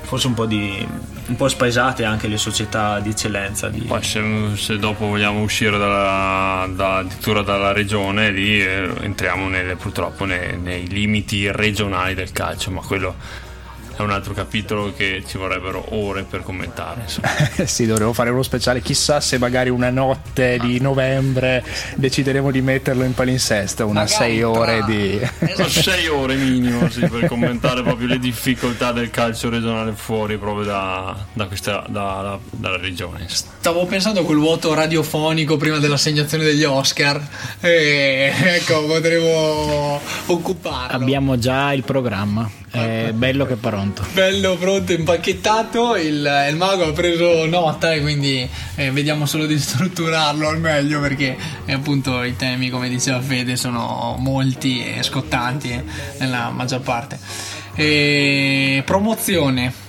forse 0.02 0.26
un 0.26 0.34
po' 0.34 0.46
di 0.46 0.86
un 1.26 1.36
po' 1.36 1.48
spaesate 1.48 2.04
anche 2.04 2.26
le 2.28 2.36
società 2.36 3.00
di 3.00 3.10
eccellenza 3.10 3.68
di, 3.68 3.80
Poi 3.80 4.02
se, 4.02 4.22
se 4.56 4.78
dopo 4.78 5.06
vogliamo 5.06 5.40
uscire 5.42 5.78
dalla, 5.78 6.66
da- 6.74 6.96
addirittura 6.98 7.42
dalla 7.42 7.72
regione, 7.72 8.30
lì 8.30 8.60
eh, 8.60 8.90
entriamo 9.00 9.48
nelle- 9.48 9.76
purtroppo 9.76 10.24
nei, 10.24 10.58
nei 10.58 10.86
limiti 10.88 11.50
regionali 11.50 12.14
del 12.14 12.32
calcio, 12.32 12.70
ma 12.70 12.80
quello 12.80 13.14
è 13.96 14.00
un 14.00 14.10
altro 14.10 14.34
capitolo 14.34 14.92
che 14.94 15.22
ci 15.26 15.38
vorrebbero 15.38 15.84
ore 15.94 16.24
per 16.24 16.42
commentare. 16.42 17.02
insomma. 17.06 17.28
Magari 24.00 24.08
sei 24.12 24.42
ore 24.42 24.76
tra- 24.78 24.86
di. 24.86 25.20
Sono 25.54 25.68
sei 25.68 26.06
ore 26.08 26.34
minimo 26.36 26.88
sì, 26.90 27.06
per 27.06 27.26
commentare 27.26 27.82
proprio 27.82 28.08
le 28.08 28.18
difficoltà 28.18 28.92
del 28.92 29.10
calcio 29.10 29.48
regionale 29.48 29.92
fuori 29.92 30.36
proprio 30.38 30.64
da, 30.64 31.16
da 31.32 31.46
questa, 31.46 31.84
da- 31.88 32.20
da- 32.22 32.38
dalla 32.50 32.76
regione. 32.78 33.26
Stavo 33.28 33.86
pensando 33.86 34.20
a 34.20 34.24
quel 34.24 34.38
vuoto 34.38 34.74
radiofonico 34.74 35.56
prima 35.56 35.78
dell'assegnazione 35.78 36.44
degli 36.44 36.64
Oscar 36.64 37.20
e 37.60 38.32
ecco 38.36 38.84
potremo 38.86 40.00
occuparlo. 40.26 40.96
Abbiamo 40.96 41.38
già 41.38 41.72
il 41.72 41.82
programma, 41.84 42.48
è 42.70 43.10
bello 43.12 43.46
che 43.46 43.54
pronto. 43.84 44.04
Bello, 44.12 44.56
pronto, 44.56 44.92
impacchettato, 44.92 45.96
il, 45.96 46.46
il 46.48 46.56
mago 46.56 46.86
ha 46.86 46.92
preso 46.92 47.46
nota 47.46 47.92
e 47.92 48.00
quindi 48.00 48.48
eh, 48.76 48.90
vediamo 48.90 49.26
solo 49.26 49.46
di 49.46 49.58
strutturarlo 49.58 50.48
al 50.48 50.58
meglio 50.58 51.00
perché 51.00 51.36
eh, 51.66 51.72
appunto 51.72 52.22
i 52.22 52.36
temi, 52.36 52.70
come 52.70 52.88
diceva 52.88 53.20
Fede, 53.20 53.56
sono 53.56 54.16
molti 54.18 54.84
e 54.84 55.02
scottanti 55.02 55.70
eh, 55.70 55.84
nella 56.18 56.50
maggior 56.50 56.80
parte. 56.80 57.18
E, 57.74 58.82
promozione. 58.86 59.83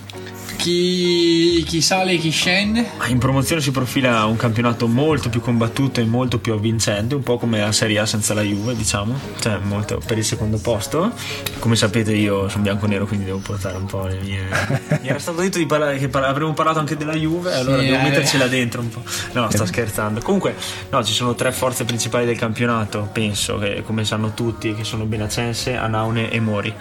Chi, 0.66 1.62
chi 1.64 1.80
sale 1.80 2.14
e 2.14 2.16
chi 2.16 2.30
scende? 2.30 2.90
Ma 2.98 3.06
in 3.06 3.18
promozione 3.18 3.62
si 3.62 3.70
profila 3.70 4.24
un 4.24 4.34
campionato 4.34 4.88
molto 4.88 5.28
più 5.28 5.40
combattuto 5.40 6.00
e 6.00 6.04
molto 6.04 6.40
più 6.40 6.54
avvincente, 6.54 7.14
un 7.14 7.22
po' 7.22 7.38
come 7.38 7.60
la 7.60 7.70
Serie 7.70 8.00
A 8.00 8.04
senza 8.04 8.34
la 8.34 8.42
Juve, 8.42 8.74
diciamo, 8.74 9.16
cioè 9.38 9.58
molto 9.58 10.02
per 10.04 10.18
il 10.18 10.24
secondo 10.24 10.58
posto. 10.58 11.12
Come 11.60 11.76
sapete 11.76 12.12
io 12.14 12.48
sono 12.48 12.64
bianco-nero, 12.64 13.06
quindi 13.06 13.26
devo 13.26 13.38
portare 13.38 13.76
un 13.76 13.86
po' 13.86 14.08
le 14.08 14.18
mie... 14.18 14.48
Mi 15.02 15.06
era 15.06 15.20
stato 15.20 15.40
detto 15.40 15.58
di 15.58 15.66
parlare, 15.66 15.98
che 15.98 16.08
parla- 16.08 16.26
avremmo 16.26 16.52
parlato 16.52 16.80
anche 16.80 16.96
della 16.96 17.14
Juve, 17.14 17.54
allora 17.54 17.78
Sì, 17.78 17.86
devo 17.86 17.98
eh. 17.98 18.02
mettercela 18.02 18.48
dentro 18.48 18.80
un 18.80 18.88
po'. 18.88 19.02
No, 19.34 19.48
sto 19.48 19.66
scherzando. 19.66 20.20
Comunque, 20.20 20.56
no, 20.90 21.04
ci 21.04 21.12
sono 21.12 21.36
tre 21.36 21.52
forze 21.52 21.84
principali 21.84 22.26
del 22.26 22.36
campionato, 22.36 23.08
penso, 23.12 23.56
che 23.58 23.84
come 23.86 24.04
sanno 24.04 24.34
tutti, 24.34 24.74
che 24.74 24.82
sono 24.82 25.04
Benacense, 25.04 25.76
Anaune 25.76 26.28
e 26.28 26.40
Mori. 26.40 26.74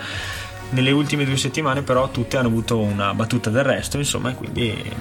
Nelle 0.72 0.92
ultime 0.92 1.26
due 1.26 1.38
settimane 1.38 1.84
però 1.84 2.10
tutte 2.10 2.38
hanno 2.38 2.48
avuto 2.48 2.80
una 2.80 3.14
battuta 3.14 3.50
del 3.50 3.64
resto, 3.64 3.98
insomma, 3.98 4.32
e 4.32 4.36
quindi 4.36 4.92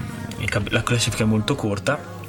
camp- 0.46 0.70
la 0.70 0.82
classifica 0.82 1.24
è 1.24 1.26
molto 1.26 1.54
corta 1.54 2.22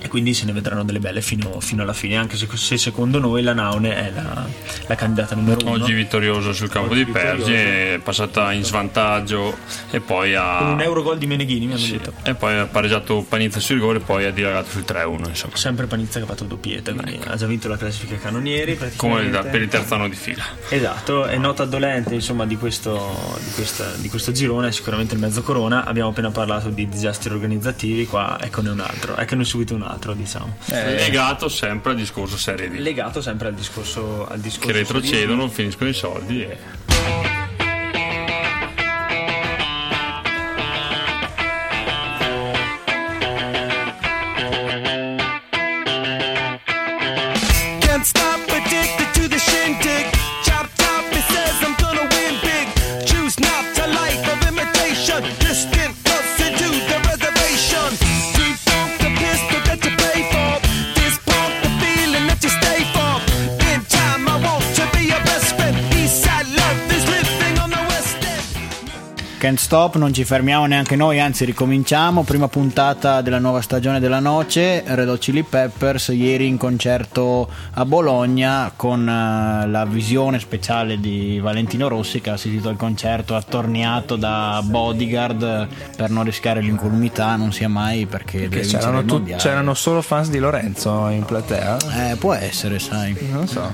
e 0.00 0.08
quindi 0.08 0.34
se 0.34 0.44
ne 0.44 0.52
vedranno 0.52 0.84
delle 0.84 0.98
belle 1.00 1.20
fino, 1.22 1.60
fino 1.60 1.82
alla 1.82 1.92
fine, 1.92 2.16
anche 2.16 2.36
se, 2.36 2.46
se 2.54 2.76
secondo 2.78 3.18
noi 3.18 3.42
la 3.42 3.52
Naune 3.52 3.94
è 3.96 4.10
la, 4.14 4.46
la 4.86 4.94
candidata 4.94 5.34
numero 5.34 5.60
uno. 5.64 5.72
Oggi 5.82 5.92
vittorioso 5.92 6.52
sul 6.52 6.68
campo 6.68 6.92
Oggi 6.92 7.04
di 7.04 7.10
Pergi, 7.10 7.52
è 7.52 8.00
passata 8.02 8.52
in 8.52 8.64
svantaggio 8.64 9.56
e 9.90 10.00
poi 10.00 10.34
ha... 10.34 10.56
Con 10.58 10.68
un 10.70 10.80
Eurogol 10.80 11.18
di 11.18 11.26
Meneghini 11.26 11.66
mi 11.66 11.72
hanno 11.72 11.82
Sì, 11.82 11.92
detto. 11.92 12.12
e 12.24 12.34
poi 12.34 12.56
ha 12.58 12.66
pareggiato 12.66 13.24
Panizza 13.28 13.60
sul 13.60 13.76
rigore 13.76 13.98
e 13.98 14.02
poi 14.02 14.24
ha 14.24 14.30
dilagato 14.30 14.70
sul 14.70 14.84
3-1 14.86 15.28
insomma. 15.28 15.56
Sempre 15.56 15.86
Panizza 15.86 16.18
che 16.18 16.24
ha 16.24 16.28
fatto 16.28 16.44
doppietta, 16.44 16.92
quindi 16.92 17.18
ha 17.26 17.36
già 17.36 17.46
vinto 17.46 17.68
la 17.68 17.76
classifica 17.76 18.16
canonieri. 18.16 18.78
come 18.96 19.24
per 19.28 19.62
il 19.62 19.68
terzo 19.68 19.94
anno 19.94 20.08
di 20.08 20.14
fila 20.16 20.44
Esatto, 20.68 21.24
è 21.26 21.36
nota 21.36 21.64
dolente 21.64 22.14
insomma 22.14 22.46
di 22.46 22.56
questo, 22.56 23.38
di, 23.44 23.50
questa- 23.52 23.94
di 23.96 24.08
questo 24.08 24.32
girone, 24.32 24.72
sicuramente 24.72 25.14
il 25.14 25.20
mezzo 25.20 25.42
corona. 25.42 25.84
Abbiamo 25.84 26.10
appena 26.10 26.30
parlato 26.30 26.68
di 26.68 26.88
disastri 26.88 27.32
organizzativi, 27.32 28.06
qua 28.06 28.38
eccone 28.40 28.70
un 28.70 28.80
altro, 28.80 29.16
eccone 29.16 29.44
subito 29.44 29.74
un 29.74 29.77
altro, 29.82 30.14
diciamo. 30.14 30.56
legato 30.66 31.48
sempre 31.48 31.92
al 31.92 31.96
discorso 31.96 32.36
Serie 32.36 32.70
D. 32.70 32.78
Legato 32.78 33.20
sempre 33.20 33.48
al 33.48 33.54
discorso, 33.54 34.26
al 34.26 34.40
discorso 34.40 34.66
che 34.66 34.72
retrocedono, 34.72 35.48
finiscono 35.48 35.90
i 35.90 35.94
soldi 35.94 36.42
e 36.42 36.58
stop, 69.68 69.96
non 69.96 70.14
ci 70.14 70.24
fermiamo 70.24 70.64
neanche 70.64 70.96
noi, 70.96 71.20
anzi 71.20 71.44
ricominciamo. 71.44 72.22
Prima 72.22 72.48
puntata 72.48 73.20
della 73.20 73.38
nuova 73.38 73.60
stagione 73.60 74.00
della 74.00 74.18
Noce, 74.18 74.82
Red 74.86 75.06
Hot 75.10 75.18
Chili 75.18 75.42
Peppers, 75.42 76.08
ieri 76.08 76.46
in 76.46 76.56
concerto 76.56 77.46
a 77.74 77.84
Bologna 77.84 78.72
con 78.74 79.06
eh, 79.06 79.68
la 79.68 79.84
visione 79.84 80.38
speciale 80.38 80.98
di 80.98 81.38
Valentino 81.38 81.86
Rossi 81.88 82.22
che 82.22 82.30
ha 82.30 82.32
assistito 82.32 82.70
al 82.70 82.76
concerto 82.76 83.36
attorniato 83.36 84.16
da 84.16 84.62
bodyguard 84.64 85.68
per 85.94 86.08
non 86.08 86.24
rischiare 86.24 86.62
l'incolumità, 86.62 87.36
non 87.36 87.52
sia 87.52 87.68
mai 87.68 88.06
perché 88.06 88.48
vincere 88.48 88.78
c'erano, 88.78 89.04
tu- 89.04 89.22
c'erano 89.36 89.74
solo 89.74 90.00
fans 90.00 90.30
di 90.30 90.38
Lorenzo 90.38 91.08
in 91.08 91.26
platea? 91.26 91.76
Eh, 92.10 92.16
può 92.16 92.32
essere, 92.32 92.78
sai. 92.78 93.14
Non 93.30 93.46
so. 93.46 93.70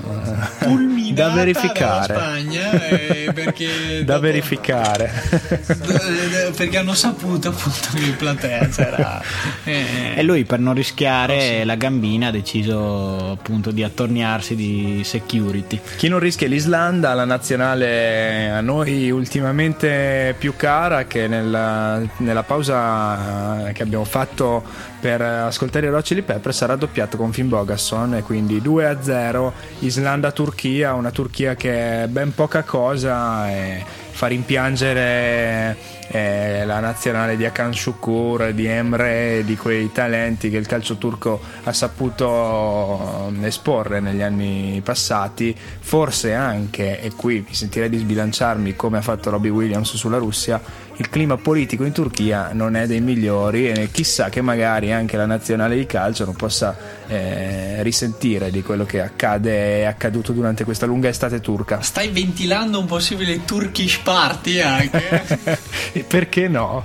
Da 1.15 1.29
verificare. 1.29 2.13
Spagna 2.15 2.71
eh, 2.89 3.31
perché 3.33 4.03
Da 4.03 4.15
dopo- 4.15 4.19
verificare. 4.25 5.73
Eh, 5.87 6.51
perché 6.55 6.77
hanno 6.77 6.93
saputo 6.93 7.49
appunto 7.49 7.89
che 7.93 8.03
in 8.03 8.15
platea 8.15 8.67
c'era 8.67 9.21
eh, 9.63 10.13
E 10.15 10.23
lui 10.23 10.45
per 10.45 10.59
non 10.59 10.73
rischiare 10.73 11.63
la 11.63 11.75
gambina 11.75 12.27
ha 12.27 12.31
deciso 12.31 13.31
appunto 13.31 13.71
di 13.71 13.83
attorniarsi 13.83 14.55
di 14.55 15.01
security. 15.03 15.79
Chi 15.97 16.07
non 16.07 16.19
rischia 16.19 16.47
l'Islanda, 16.47 17.13
la 17.13 17.25
nazionale 17.25 18.49
a 18.49 18.61
noi 18.61 19.11
ultimamente 19.11 20.35
più 20.37 20.55
cara 20.55 21.05
che 21.05 21.27
nella, 21.27 22.01
nella 22.17 22.43
pausa 22.43 23.69
eh, 23.69 23.73
che 23.73 23.83
abbiamo 23.83 24.05
fatto 24.05 24.63
per 24.99 25.21
ascoltare 25.21 25.85
i 25.85 25.89
Rock 25.89 26.05
Chili 26.05 26.21
Pepper 26.23 26.53
sarà 26.53 26.75
doppiato 26.75 27.15
con 27.17 27.31
Finn 27.31 27.47
Bogasson 27.47 28.15
e 28.15 28.23
quindi 28.23 28.59
2-0 28.59 29.51
Islanda-Turchia, 29.79 30.93
una 30.93 31.11
Turchia 31.11 31.53
che 31.55 32.03
è 32.03 32.07
ben 32.07 32.33
poca 32.33 32.63
cosa 32.63 33.51
e 33.51 33.83
fa 34.15 34.27
rimpiangere 34.27 35.75
eh, 36.07 36.63
la 36.65 36.79
nazionale 36.79 37.35
di 37.37 37.45
Akan 37.45 37.73
Shukur, 37.73 38.53
di 38.53 38.65
Emre, 38.65 39.43
di 39.45 39.55
quei 39.57 39.91
talenti 39.91 40.49
che 40.49 40.57
il 40.57 40.67
calcio 40.67 40.97
turco 40.97 41.41
ha 41.63 41.73
saputo 41.73 43.31
eh, 43.41 43.45
esporre 43.45 43.99
negli 43.99 44.21
anni 44.21 44.81
passati, 44.83 45.55
forse 45.79 46.33
anche, 46.33 47.01
e 47.01 47.13
qui 47.15 47.43
mi 47.47 47.53
sentirei 47.53 47.89
di 47.89 47.97
sbilanciarmi 47.97 48.75
come 48.75 48.97
ha 48.97 49.01
fatto 49.01 49.29
Robbie 49.29 49.51
Williams 49.51 49.95
sulla 49.95 50.17
Russia, 50.17 50.61
il 50.97 51.09
clima 51.09 51.35
politico 51.35 51.83
in 51.83 51.91
Turchia 51.91 52.51
non 52.53 52.75
è 52.75 52.87
dei 52.87 53.01
migliori 53.01 53.67
e 53.67 53.89
chissà 53.91 54.29
che 54.29 54.41
magari 54.41 54.93
anche 54.93 55.17
la 55.17 55.25
nazionale 55.25 55.75
di 55.75 55.85
calcio 55.85 56.23
non 56.23 56.35
possa 56.35 56.75
eh, 57.07 57.83
risentire 57.83 58.49
di 58.49 58.61
quello 58.63 58.85
che 58.85 59.01
accade 59.01 59.81
è 59.81 59.83
accaduto 59.83 60.31
durante 60.31 60.63
questa 60.63 60.85
lunga 60.85 61.09
estate 61.09 61.41
turca. 61.41 61.81
stai 61.81 62.09
ventilando 62.09 62.79
un 62.79 62.85
possibile 62.85 63.43
Turkish 63.43 63.97
party 63.97 64.61
anche 64.61 65.59
Perché 66.03 66.47
no? 66.47 66.83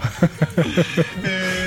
Eh, 1.22 1.59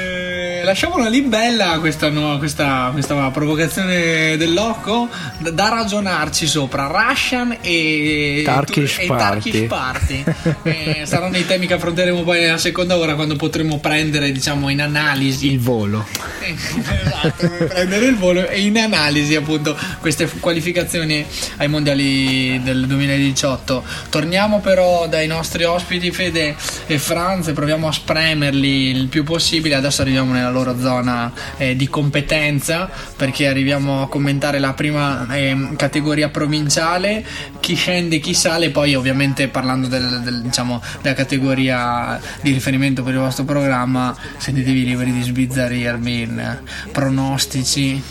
lasciamola 0.63 1.09
lì 1.09 1.21
bella 1.23 1.77
questa, 1.79 2.09
nuova- 2.09 2.37
questa, 2.37 2.89
questa 2.93 3.29
provocazione 3.31 4.37
del 4.37 4.53
loco 4.53 5.09
da, 5.39 5.51
da 5.51 5.69
ragionarci 5.69 6.47
sopra 6.47 6.87
Russian 6.87 7.57
e 7.61 8.43
Turkish 8.45 8.99
e 8.99 9.05
party. 9.07 9.51
Turkish 9.51 9.67
party. 9.67 10.23
Eh, 10.63 11.01
saranno 11.05 11.37
i 11.37 11.45
temi 11.45 11.67
che 11.67 11.73
affronteremo 11.73 12.23
poi 12.23 12.39
nella 12.39 12.57
seconda 12.57 12.97
ora 12.97 13.15
quando 13.15 13.35
potremo 13.35 13.79
prendere 13.79 14.31
diciamo 14.31 14.69
in 14.69 14.81
analisi 14.81 15.51
Il 15.51 15.59
volo. 15.59 16.05
esatto, 16.41 17.49
prendere 17.67 18.05
il 18.05 18.15
volo 18.15 18.47
e 18.47 18.61
in 18.61 18.77
analisi 18.77 19.35
appunto 19.35 19.77
queste 19.99 20.29
qualificazioni 20.39 21.25
ai 21.57 21.67
mondiali 21.67 22.61
del 22.63 22.85
2018 22.87 23.83
torniamo 24.09 24.59
però 24.61 25.07
dai 25.07 25.27
nostri 25.27 25.63
ospiti 25.63 26.11
Fede 26.11 26.55
e 26.85 26.97
Franz 26.97 27.47
e 27.47 27.53
proviamo 27.53 27.87
a 27.87 27.91
spremerli 27.91 28.89
il 28.89 29.07
più 29.07 29.23
possibile 29.23 29.75
adesso 29.75 30.01
arriviamo 30.01 30.31
nella 30.31 30.49
loro 30.53 30.79
zona 30.79 31.31
eh, 31.57 31.75
di 31.75 31.89
competenza 31.89 32.89
perché 33.15 33.47
arriviamo 33.47 34.03
a 34.03 34.07
commentare 34.07 34.59
la 34.59 34.73
prima 34.73 35.27
ehm, 35.35 35.75
categoria 35.75 36.29
provinciale. 36.29 37.25
Chi 37.59 37.75
scende 37.75 38.19
chi 38.19 38.33
sale 38.33 38.69
poi 38.69 38.95
ovviamente 38.95 39.47
parlando 39.49 39.87
del- 39.87 40.21
del, 40.23 40.41
diciamo, 40.41 40.81
della 41.01 41.15
categoria 41.15 42.19
di 42.41 42.51
riferimento 42.51 43.03
per 43.03 43.13
il 43.13 43.19
vostro 43.19 43.43
programma 43.43 44.15
sentitevi 44.37 44.85
liberi 44.85 45.11
di 45.11 45.21
sbizzarrirmi 45.21 46.21
in 46.21 46.39
eh, 46.39 46.61
pronostici 46.91 48.01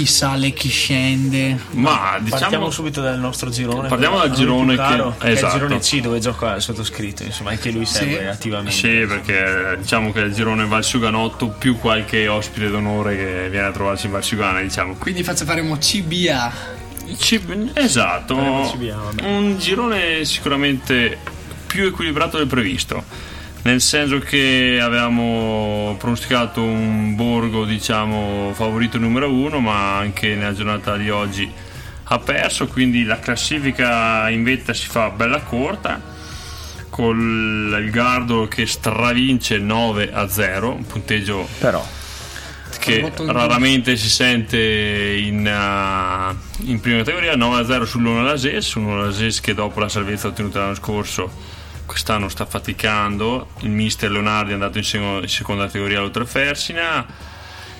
chi 0.00 0.06
sale 0.06 0.52
chi 0.52 0.70
scende 0.70 1.58
Ma 1.72 2.16
diciamo 2.20 2.40
Partiamo 2.40 2.70
subito 2.70 3.02
dal 3.02 3.18
nostro 3.18 3.50
girone. 3.50 3.86
Partiamo 3.88 4.16
dal 4.16 4.30
girone 4.32 4.74
caro, 4.74 5.14
che- 5.18 5.26
è 5.26 5.30
esatto. 5.32 5.56
il 5.56 5.60
girone 5.60 5.80
C 5.80 6.00
dove 6.00 6.18
gioca 6.20 6.54
il 6.54 6.62
sottoscritto, 6.62 7.22
insomma, 7.22 7.50
anche 7.50 7.70
lui 7.70 7.84
segue 7.84 8.26
attivamente. 8.26 8.72
Sì, 8.72 9.04
perché 9.06 9.76
diciamo 9.78 10.10
che 10.10 10.20
il 10.20 10.32
girone 10.32 10.64
Valsuganotto 10.64 11.48
più 11.48 11.76
qualche 11.78 12.28
ospite 12.28 12.70
d'onore 12.70 13.14
che 13.14 13.48
viene 13.50 13.66
a 13.66 13.72
trovarci 13.72 14.06
in 14.06 14.12
Valsugana, 14.12 14.62
diciamo. 14.62 14.94
quindi 14.94 15.22
faccio 15.22 15.44
faremo 15.44 15.76
CBA 15.76 16.52
Ci- 17.18 17.70
esatto, 17.74 18.70
CBA, 18.72 19.26
un 19.26 19.58
girone 19.58 20.24
sicuramente 20.24 21.18
più 21.66 21.84
equilibrato 21.84 22.38
del 22.38 22.46
previsto. 22.46 23.28
Nel 23.62 23.80
senso 23.80 24.18
che 24.18 24.78
avevamo 24.80 25.94
pronosticato 25.98 26.62
un 26.62 27.14
Borgo, 27.14 27.64
diciamo, 27.64 28.52
favorito 28.54 28.96
numero 28.98 29.30
uno, 29.30 29.60
ma 29.60 29.98
anche 29.98 30.34
nella 30.34 30.54
giornata 30.54 30.96
di 30.96 31.10
oggi 31.10 31.50
ha 32.04 32.18
perso, 32.18 32.66
quindi 32.66 33.04
la 33.04 33.18
classifica 33.18 34.28
in 34.30 34.42
vetta 34.42 34.72
si 34.72 34.86
fa 34.86 35.10
bella 35.10 35.40
corta 35.42 36.00
con 36.88 37.76
il 37.78 37.90
Gardo 37.90 38.48
che 38.48 38.66
stravince 38.66 39.58
9 39.58 40.10
a 40.12 40.28
0, 40.28 40.72
un 40.72 40.86
punteggio 40.86 41.46
Però 41.58 41.98
che 42.78 43.12
raramente 43.26 43.96
si 43.96 44.08
sente 44.08 44.58
in, 44.58 45.38
uh, 45.46 46.68
in 46.68 46.80
prima 46.80 46.98
categoria. 46.98 47.34
9-0 47.34 47.82
sull'Uno 47.82 48.22
Lases 48.22 48.74
un 48.74 48.98
Lases 48.98 49.40
che 49.40 49.54
dopo 49.54 49.80
la 49.80 49.88
salvezza 49.88 50.28
ottenuta 50.28 50.60
l'anno 50.60 50.74
scorso 50.74 51.30
quest'anno 51.90 52.28
sta 52.28 52.46
faticando 52.46 53.48
il 53.62 53.70
mister 53.70 54.12
Leonardi 54.12 54.52
è 54.52 54.54
andato 54.54 54.78
in, 54.78 54.84
sec- 54.84 55.22
in 55.22 55.28
seconda 55.28 55.66
categoria 55.66 55.98
all'Oltre 55.98 56.24
Fersina 56.24 57.04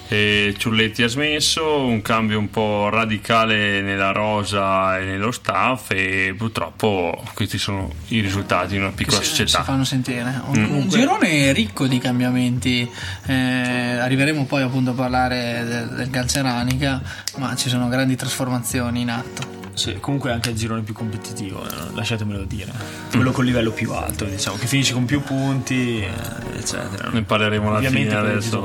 e 0.09 0.53
Ciulletti 0.59 1.05
ha 1.05 1.07
smesso 1.07 1.85
un 1.85 2.03
cambio 2.03 2.41
un 2.41 2.51
po' 2.51 2.89
radicale 2.89 3.81
nella 3.83 4.11
rosa 4.11 4.99
e 4.99 5.05
nello 5.05 5.31
staff 5.31 5.93
e 5.93 6.35
purtroppo 6.37 7.23
questi 7.35 7.57
sono 7.57 7.89
i 8.09 8.19
risultati 8.19 8.73
di 8.73 8.79
una 8.79 8.91
piccola 8.91 9.23
si, 9.23 9.29
società. 9.29 9.59
si 9.59 9.65
fanno 9.65 9.85
sentire. 9.85 10.43
Un, 10.47 10.65
un 10.65 10.89
girone 10.89 11.53
ricco 11.53 11.87
di 11.87 11.99
cambiamenti. 11.99 12.91
Eh, 13.27 13.33
arriveremo 13.33 14.45
poi 14.47 14.63
appunto 14.63 14.91
a 14.91 14.95
parlare 14.95 15.65
del, 15.65 15.89
del 15.91 16.11
Calceranica 16.11 17.01
ma 17.37 17.55
ci 17.55 17.69
sono 17.69 17.87
grandi 17.87 18.17
trasformazioni 18.17 19.03
in 19.03 19.11
atto 19.11 19.70
Sì, 19.75 19.97
comunque 20.01 20.31
anche 20.33 20.51
il 20.51 20.57
girone 20.57 20.83
più 20.83 20.93
competitivo, 20.95 21.65
eh, 21.65 21.95
lasciatemelo 21.95 22.45
dire. 22.45 22.73
Quello 23.11 23.31
col 23.31 23.45
livello 23.47 23.71
più 23.71 23.93
alto, 23.93 24.25
diciamo, 24.25 24.57
che 24.59 24.67
finisce 24.67 24.93
con 24.93 25.05
più 25.07 25.23
punti, 25.23 26.01
eh, 26.01 26.09
eccetera. 26.59 27.09
ne 27.11 27.23
parleremo 27.23 27.69
alla 27.69 27.77
Ovviamente 27.79 28.09
fine 28.11 28.21
adesso 28.21 28.61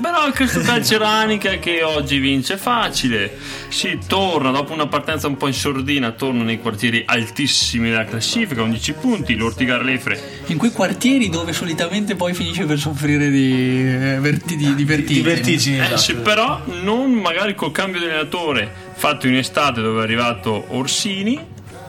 però 0.00 0.30
questo 0.32 0.60
calceranica 0.62 1.52
che 1.58 1.82
oggi 1.82 2.18
vince 2.18 2.56
facile 2.56 3.36
si 3.68 3.98
torna 4.06 4.50
dopo 4.50 4.72
una 4.72 4.86
partenza 4.86 5.26
un 5.26 5.36
po' 5.36 5.46
in 5.46 5.54
sordina 5.54 6.10
torna 6.12 6.42
nei 6.42 6.58
quartieri 6.58 7.02
altissimi 7.06 7.88
della 7.90 8.04
classifica 8.04 8.62
11 8.62 8.92
punti 8.94 9.34
l'Ortigar 9.34 9.82
Lefre 9.82 10.40
in 10.46 10.58
quei 10.58 10.70
quartieri 10.70 11.28
dove 11.28 11.52
solitamente 11.52 12.14
poi 12.14 12.34
finisce 12.34 12.64
per 12.64 12.78
soffrire 12.78 13.30
di, 13.30 13.52
eh, 13.52 14.18
verti- 14.20 14.56
di, 14.56 14.74
di 14.74 14.84
vertigini. 14.84 15.22
Di 15.22 15.28
vertigini, 15.28 15.78
Eh, 15.78 15.82
esatto. 15.84 15.96
sì, 16.00 16.14
però 16.16 16.62
non 16.82 17.12
magari 17.12 17.54
col 17.54 17.72
cambio 17.72 18.00
di 18.00 18.06
allenatore 18.06 18.90
fatto 19.02 19.26
in 19.26 19.34
estate 19.34 19.82
dove 19.82 19.98
è 19.98 20.02
arrivato 20.04 20.66
Orsini. 20.68 21.36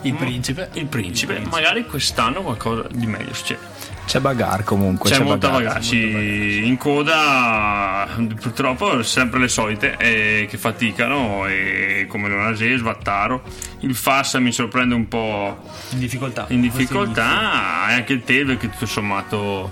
Il 0.02 0.16
principe. 0.16 0.70
Il 0.74 0.88
principe. 0.88 1.44
Magari 1.48 1.86
quest'anno 1.86 2.42
qualcosa 2.42 2.88
di 2.92 3.06
meglio 3.06 3.36
succede 3.36 3.72
c'è 4.06 4.20
bagar 4.20 4.64
comunque. 4.64 5.10
c'è, 5.10 5.24
molta 5.24 5.50
bagar. 5.50 5.82
in 5.94 6.76
coda 6.78 8.06
purtroppo 8.42 9.02
sempre 9.02 9.40
le 9.40 9.48
solite 9.48 9.96
eh, 9.98 10.46
che 10.50 10.58
faticano 10.58 11.46
e 11.48 12.06
come 12.10 12.30
Leonase, 12.30 12.76
Svattaro. 12.78 13.44
Il 13.82 13.94
Fassa 13.94 14.40
mi 14.40 14.52
sorprende 14.52 14.96
un 14.96 15.08
po' 15.08 15.60
In 15.92 16.00
difficoltà. 16.00 16.48
in 16.50 16.62
difficoltà 16.62 17.90
e 17.90 17.94
anche 17.94 18.14
il 18.14 18.24
Teve 18.24 18.58
che 18.58 18.72
tutto 18.72 18.88
sommato 18.88 19.72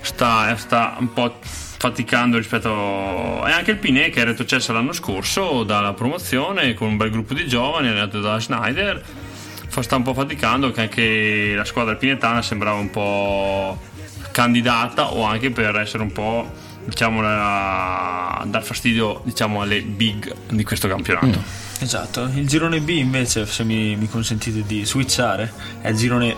sta, 0.00 0.56
sta 0.56 0.96
un 0.98 1.12
po' 1.12 1.38
faticando 1.78 2.36
rispetto 2.36 3.46
e 3.46 3.52
anche 3.52 3.70
il 3.70 3.76
Pinè 3.76 4.10
che 4.10 4.20
è 4.20 4.24
retrocesso 4.24 4.72
l'anno 4.72 4.92
scorso 4.92 5.62
dalla 5.62 5.92
promozione 5.92 6.74
con 6.74 6.88
un 6.88 6.96
bel 6.96 7.10
gruppo 7.10 7.34
di 7.34 7.46
giovani 7.46 7.88
allenato 7.88 8.20
da 8.20 8.38
Schneider. 8.40 9.02
Fa- 9.68 9.82
sta 9.82 9.96
un 9.96 10.02
po' 10.02 10.12
faticando 10.12 10.72
che 10.72 10.80
anche 10.80 11.54
la 11.54 11.64
squadra 11.64 11.94
pinetana 11.94 12.42
sembrava 12.42 12.78
un 12.78 12.90
po' 12.90 13.80
candidata 14.32 15.12
o 15.12 15.22
anche 15.22 15.50
per 15.50 15.76
essere 15.76 16.02
un 16.02 16.12
po' 16.12 16.50
diciamo 16.84 17.20
la- 17.20 18.44
dar 18.46 18.62
fastidio 18.64 19.20
diciamo 19.24 19.62
alle 19.62 19.80
big 19.82 20.34
di 20.48 20.64
questo 20.64 20.88
campionato. 20.88 21.66
Esatto, 21.80 22.28
il 22.34 22.48
girone 22.48 22.80
B 22.80 22.88
invece, 22.88 23.46
se 23.46 23.62
mi, 23.62 23.94
mi 23.94 24.08
consentite 24.08 24.64
di 24.66 24.84
switchare, 24.84 25.52
è 25.80 25.90
il 25.90 25.96
girone 25.96 26.34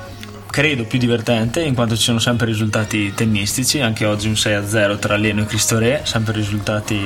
credo 0.50 0.84
più 0.84 0.98
divertente 0.98 1.62
in 1.62 1.74
quanto 1.74 1.96
ci 1.96 2.02
sono 2.02 2.18
sempre 2.18 2.46
risultati 2.46 3.14
tennistici, 3.14 3.80
anche 3.80 4.04
oggi 4.04 4.26
un 4.26 4.34
6-0 4.34 4.98
tra 4.98 5.16
Leno 5.16 5.42
e 5.42 5.46
Cristo 5.46 5.78
Re, 5.78 6.02
sempre 6.04 6.32
risultati... 6.32 7.00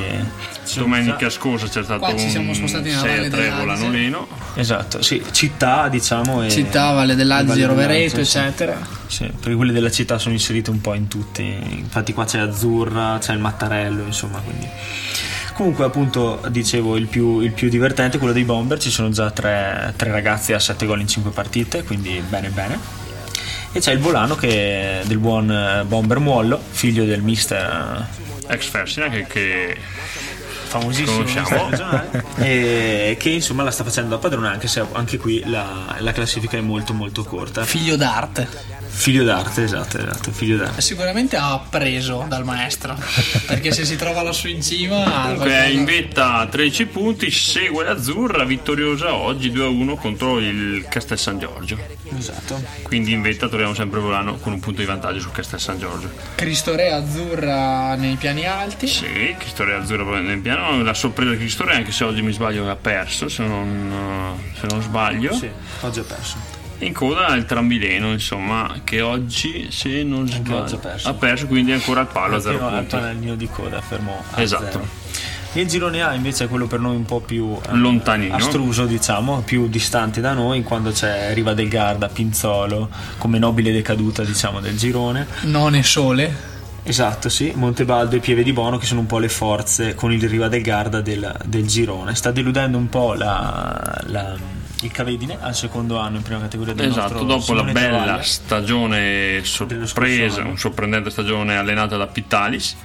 domenica 0.75 1.29
scorsa 1.29 1.67
c'è 1.67 1.83
stato 1.83 2.01
Qua 2.01 2.17
ci 2.17 2.31
siamo 2.31 2.49
un 2.49 2.55
spostati 2.55 2.89
nella 2.89 3.01
6 3.01 3.11
a 3.11 3.17
Valle 3.17 3.29
3 3.29 3.41
dell'Adige. 3.41 3.67
volano 3.67 3.91
Leno 3.91 4.29
Esatto, 4.55 5.03
sì, 5.03 5.23
città 5.31 5.89
diciamo 5.89 6.43
e... 6.43 6.51
città 6.51 6.93
Valle 6.93 7.15
dell'Adige 7.15 7.53
Valle 7.53 7.67
Rovereto 7.67 8.21
eccetera 8.21 8.79
Sì, 9.07 9.25
perché 9.27 9.55
quelli 9.55 9.73
della 9.73 9.91
città 9.91 10.19
sono 10.19 10.35
inseriti 10.35 10.71
un 10.71 10.81
po' 10.81 10.95
in 10.95 11.09
tutti, 11.09 11.43
infatti 11.43 12.15
qua 12.15 12.25
c'è 12.25 12.39
Azzurra, 12.39 13.19
c'è 13.21 13.33
il 13.33 13.41
Mattarello, 13.41 14.05
insomma, 14.05 14.39
quindi... 14.39 14.67
Comunque 15.53 15.85
appunto 15.85 16.41
dicevo 16.49 16.97
il 16.97 17.07
più, 17.07 17.39
il 17.39 17.53
più 17.53 17.69
divertente, 17.69 18.19
quello 18.19 18.33
dei 18.33 18.43
Bomber, 18.43 18.77
ci 18.81 18.91
sono 18.91 19.11
già 19.11 19.31
tre, 19.31 19.93
tre 19.95 20.11
ragazzi 20.11 20.53
a 20.53 20.59
7 20.59 20.85
gol 20.85 20.99
in 20.99 21.07
5 21.07 21.31
partite, 21.31 21.85
quindi 21.85 22.21
bene 22.29 22.49
bene. 22.49 23.04
E 23.77 23.81
c'è 23.81 23.91
il 23.91 23.99
volano 23.99 24.37
che 24.37 25.03
del 25.05 25.19
buon 25.19 25.51
eh, 25.51 25.85
Bomber 25.85 26.21
Muollo, 26.21 26.61
figlio 26.71 27.05
del 27.05 27.23
mister 27.23 28.07
eh, 28.47 28.55
Ex 28.55 28.71
Versina 28.71 29.09
che, 29.09 29.27
che 29.27 29.77
famosissimo 30.69 31.25
e 32.37 33.17
che 33.19 33.29
insomma 33.31 33.65
la 33.65 33.73
sta 33.73 33.83
facendo 33.83 34.11
da 34.11 34.19
padrone 34.19 34.47
anche 34.47 34.69
se 34.69 34.85
anche 34.93 35.19
qui 35.19 35.43
la, 35.47 35.97
la 35.99 36.13
classifica 36.13 36.57
è 36.57 36.61
molto 36.61 36.93
molto 36.93 37.25
corta. 37.25 37.65
Figlio 37.65 37.97
d'arte. 37.97 38.49
Figlio 38.97 39.25
d'arte, 39.25 39.65
esatto, 39.65 39.99
esatto, 39.99 40.31
figlio 40.31 40.57
d'arte. 40.57 40.81
Sicuramente 40.81 41.37
ha 41.37 41.53
appreso 41.53 42.25
dal 42.29 42.45
maestro. 42.45 42.97
Perché 43.47 43.73
se 43.73 43.85
si 43.85 43.97
trova 43.97 44.23
lassù 44.23 44.49
in 44.49 44.63
cima. 44.63 45.05
Comunque 45.05 45.51
è 45.51 45.67
in 45.67 45.85
vetta 45.85 46.35
a 46.35 46.47
13 46.47 46.87
punti, 46.87 47.31
segue 47.31 47.85
l'azzurra 47.85 48.45
vittoriosa 48.45 49.13
oggi 49.13 49.51
2-1 49.51 49.97
contro 49.97 50.39
il 50.39 50.87
Castel 50.89 51.19
San 51.19 51.39
Giorgio. 51.39 51.77
Esatto. 52.17 52.63
Quindi 52.83 53.13
in 53.13 53.21
vetta 53.21 53.49
troviamo 53.49 53.75
sempre 53.75 54.01
Volano 54.01 54.37
con 54.37 54.53
un 54.53 54.61
punto 54.61 54.81
di 54.81 54.87
vantaggio 54.87 55.21
sul 55.21 55.33
Castel 55.33 55.61
San 55.61 55.79
Giorgio. 55.79 56.11
Cristo 56.37 56.75
Re 56.75 56.93
azzurra 56.93 57.97
nei 57.97 58.15
piani 58.15 58.47
alti. 58.47 58.87
Sì, 58.87 59.35
Cristorea 59.37 59.79
azzurra 59.79 60.05
proprio 60.05 60.23
nel 60.23 60.39
piano. 60.39 60.83
La 60.83 60.95
sorpresa 60.95 61.33
di 61.33 61.39
Cristorea, 61.39 61.77
anche 61.77 61.93
se 61.93 62.05
oggi 62.05 62.23
mi 62.23 62.33
sbaglio, 62.33 62.71
ha 62.71 62.77
perso, 62.77 63.29
se 63.29 63.43
non, 63.45 64.39
se 64.59 64.67
non 64.69 64.81
sbaglio. 64.81 65.35
Sì, 65.35 65.51
oggi 65.81 65.99
ha 65.99 66.05
perso. 66.05 66.63
In 66.81 66.93
coda 66.93 67.29
il 67.35 67.45
Trambileno, 67.47 68.11
insomma, 68.13 68.81
che 68.85 69.01
oggi, 69.01 69.69
se 69.71 70.03
non 70.03 70.29
sbaglio, 70.29 70.75
ha 70.77 70.79
perso. 70.79 71.09
ha 71.09 71.15
perso, 71.15 71.47
quindi 71.47 71.73
ancora 71.73 72.01
al 72.01 72.09
palo 72.09 72.37
a 72.37 72.41
Fino 72.41 72.53
0 72.55 72.67
al 72.67 72.73
punti. 72.75 72.87
panellino 72.97 73.35
di 73.37 73.49
coda, 73.49 73.81
fermo 73.81 74.23
a 74.33 74.41
Esatto. 74.43 74.65
zero. 74.71 75.03
Il 75.57 75.69
girone 75.69 76.03
A 76.03 76.15
invece 76.15 76.45
è 76.45 76.49
quello 76.49 76.67
per 76.67 76.81
noi 76.81 76.97
un 76.97 77.05
po' 77.05 77.21
più 77.21 77.57
eh, 77.57 77.75
Lontanino. 77.77 78.35
astruso, 78.35 78.87
diciamo, 78.87 79.43
più 79.43 79.69
distante 79.69 80.21
da 80.21 80.33
noi, 80.33 80.65
quando 80.65 80.91
c'è 80.91 81.33
Riva 81.33 81.55
del 81.55 81.69
Garda, 81.69 82.09
Pinzolo, 82.09 82.89
come 83.19 83.39
nobile 83.39 83.71
decaduta, 83.73 84.25
diciamo, 84.25 84.59
del 84.61 84.77
girone. 84.77 85.27
Non 85.43 85.77
è 85.77 85.83
sole. 85.83 86.53
Esatto, 86.83 87.29
sì, 87.31 87.53
Montebaldo 87.55 88.17
e 88.17 88.19
Pieve 88.19 88.43
di 88.43 88.53
Bono 88.53 88.77
che 88.79 88.85
sono 88.85 89.01
un 89.01 89.07
po' 89.07 89.19
le 89.19 89.29
forze 89.31 89.95
con 89.95 90.13
il 90.13 90.29
Riva 90.29 90.49
del 90.49 90.61
Garda 90.61 91.01
del, 91.01 91.35
del 91.47 91.67
girone. 91.67 92.15
Sta 92.17 92.31
deludendo 92.33 92.77
un 92.77 92.89
po' 92.91 93.15
la- 93.15 94.03
la- 94.09 94.37
il 94.85 94.93
Cavedine 94.93 95.39
al 95.41 95.55
secondo 95.55 95.99
anno 95.99 96.17
in 96.17 96.23
prima 96.23 96.41
categoria 96.41 96.75
del 96.75 96.89
Esatto, 96.91 97.25
nostro 97.25 97.25
dopo 97.25 97.53
la 97.55 97.73
bella 97.73 97.89
Travaglia. 98.03 98.23
stagione 98.23 99.41
sorpresa, 99.45 100.43
una 100.43 100.57
sorprendente 100.57 101.11
stagione 101.11 101.57
allenata 101.57 101.97
da 101.97 102.07
Pittalis, 102.07 102.77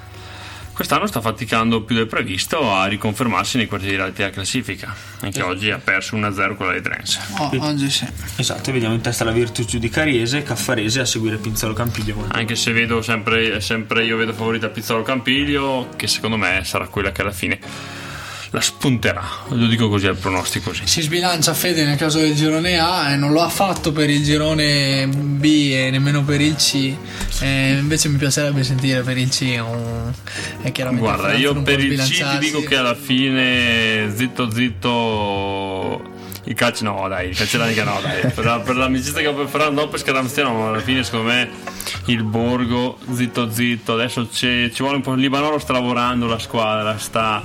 quest'anno 0.73 1.07
sta 1.07 1.19
faticando 1.19 1.81
più 1.81 1.95
del 1.95 2.07
previsto 2.07 2.73
a 2.73 2.85
riconfermarsi 2.85 3.57
nei 3.57 3.67
quartieri 3.67 3.97
alti 4.01 4.19
della 4.21 4.29
classifica. 4.29 4.95
Anche 5.19 5.41
oggi 5.41 5.71
ha 5.71 5.77
perso 5.77 6.15
1-0 6.15 6.55
con 6.55 6.67
la 6.67 6.71
Ledrense. 6.71 7.19
Oh, 7.37 7.51
oggi 7.59 7.89
sì. 7.89 8.07
Esatto, 8.37 8.71
vediamo 8.71 8.95
in 8.95 9.01
testa 9.01 9.25
la 9.25 9.31
Virtus 9.31 9.65
Giudicariese, 9.65 10.41
Caffarese 10.41 11.01
a 11.01 11.05
seguire 11.05 11.35
Pinzolo 11.35 11.73
Campiglio. 11.73 12.25
Anche 12.29 12.55
se 12.55 12.71
vedo 12.71 13.01
sempre, 13.01 13.59
sempre 13.59 14.05
io 14.05 14.15
vedo 14.15 14.31
favorita 14.31 14.69
Pizzolo 14.69 15.03
Campiglio, 15.03 15.89
che 15.97 16.07
secondo 16.07 16.37
me 16.37 16.61
sarà 16.63 16.87
quella 16.87 17.11
che 17.11 17.21
alla 17.23 17.31
fine 17.31 17.59
la 18.51 18.61
spunterà. 18.61 19.23
Lo 19.49 19.67
dico 19.67 19.89
così 19.89 20.07
al 20.07 20.17
pronostico 20.17 20.69
così. 20.71 20.81
Si 20.85 21.01
sbilancia 21.01 21.53
Fede 21.53 21.85
nel 21.85 21.97
caso 21.97 22.17
del 22.19 22.33
girone 22.35 22.79
A 22.79 23.11
e 23.11 23.15
non 23.15 23.31
lo 23.31 23.41
ha 23.41 23.49
fatto 23.49 23.91
per 23.91 24.09
il 24.09 24.23
girone 24.23 25.07
B 25.07 25.43
e 25.73 25.89
nemmeno 25.91 26.23
per 26.23 26.41
il 26.41 26.55
C. 26.55 26.93
Eh, 27.41 27.69
invece 27.79 28.09
mi 28.09 28.17
piacerebbe 28.17 28.63
sentire 28.63 29.01
per 29.01 29.17
il 29.17 29.29
C. 29.29 29.41
un- 29.59 30.11
è 30.61 30.71
chiaramente 30.71 31.05
Guarda, 31.05 31.33
io 31.33 31.61
per 31.61 31.79
il 31.79 31.99
C 31.99 32.27
ti 32.31 32.37
dico 32.39 32.61
che 32.61 32.75
alla 32.75 32.95
fine 32.95 34.11
zitto 34.15 34.49
zitto 35.09 36.17
il 36.45 36.55
calcio 36.55 36.83
no 36.85 37.05
dai, 37.07 37.29
il 37.29 37.35
calcio 37.37 37.63
mica 37.63 37.83
no 37.83 37.99
dai. 38.01 38.31
Per, 38.31 38.43
la- 38.43 38.59
per 38.59 38.75
l'amicizia 38.75 39.21
che 39.21 39.27
ho 39.27 39.33
per 39.35 39.47
Ferrando 39.47 39.81
no, 39.81 39.87
per 39.89 39.99
Scaramstiano 39.99 40.53
ma 40.53 40.69
alla 40.69 40.79
fine 40.79 41.03
secondo 41.03 41.27
me 41.27 41.49
il 42.05 42.23
Borgo 42.23 42.97
zitto 43.13 43.51
zitto 43.51 43.93
adesso 43.93 44.27
c'è- 44.27 44.69
ci 44.73 44.81
vuole 44.81 44.95
un 44.97 45.01
po' 45.03 45.13
il 45.13 45.19
Libanoro 45.21 45.59
sta 45.59 45.73
lavorando 45.73 46.25
la 46.25 46.39
squadra 46.39 46.97
sta 46.97 47.43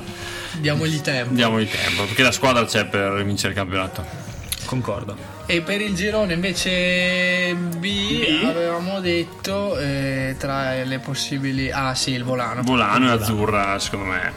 Diamogli 0.58 1.00
tempo. 1.00 1.34
diamogli 1.34 1.68
tempo 1.68 2.04
perché 2.04 2.22
la 2.22 2.30
squadra 2.32 2.64
c'è 2.64 2.86
per 2.86 3.22
vincere 3.24 3.50
il 3.52 3.58
campionato 3.58 4.04
Concordo. 4.66 5.16
E 5.46 5.60
per 5.60 5.82
il 5.82 5.94
girone 5.94 6.32
invece 6.32 7.54
B, 7.54 8.42
avevamo 8.44 8.98
detto 9.00 9.76
eh, 9.78 10.36
tra 10.38 10.82
le 10.82 10.98
possibili. 11.00 11.70
Ah 11.70 11.94
sì, 11.94 12.12
il 12.12 12.24
volano. 12.24 12.62
Volano 12.62 13.08
e 13.08 13.10
Azzurra 13.12 13.78
secondo 13.78 14.06
me 14.06 14.32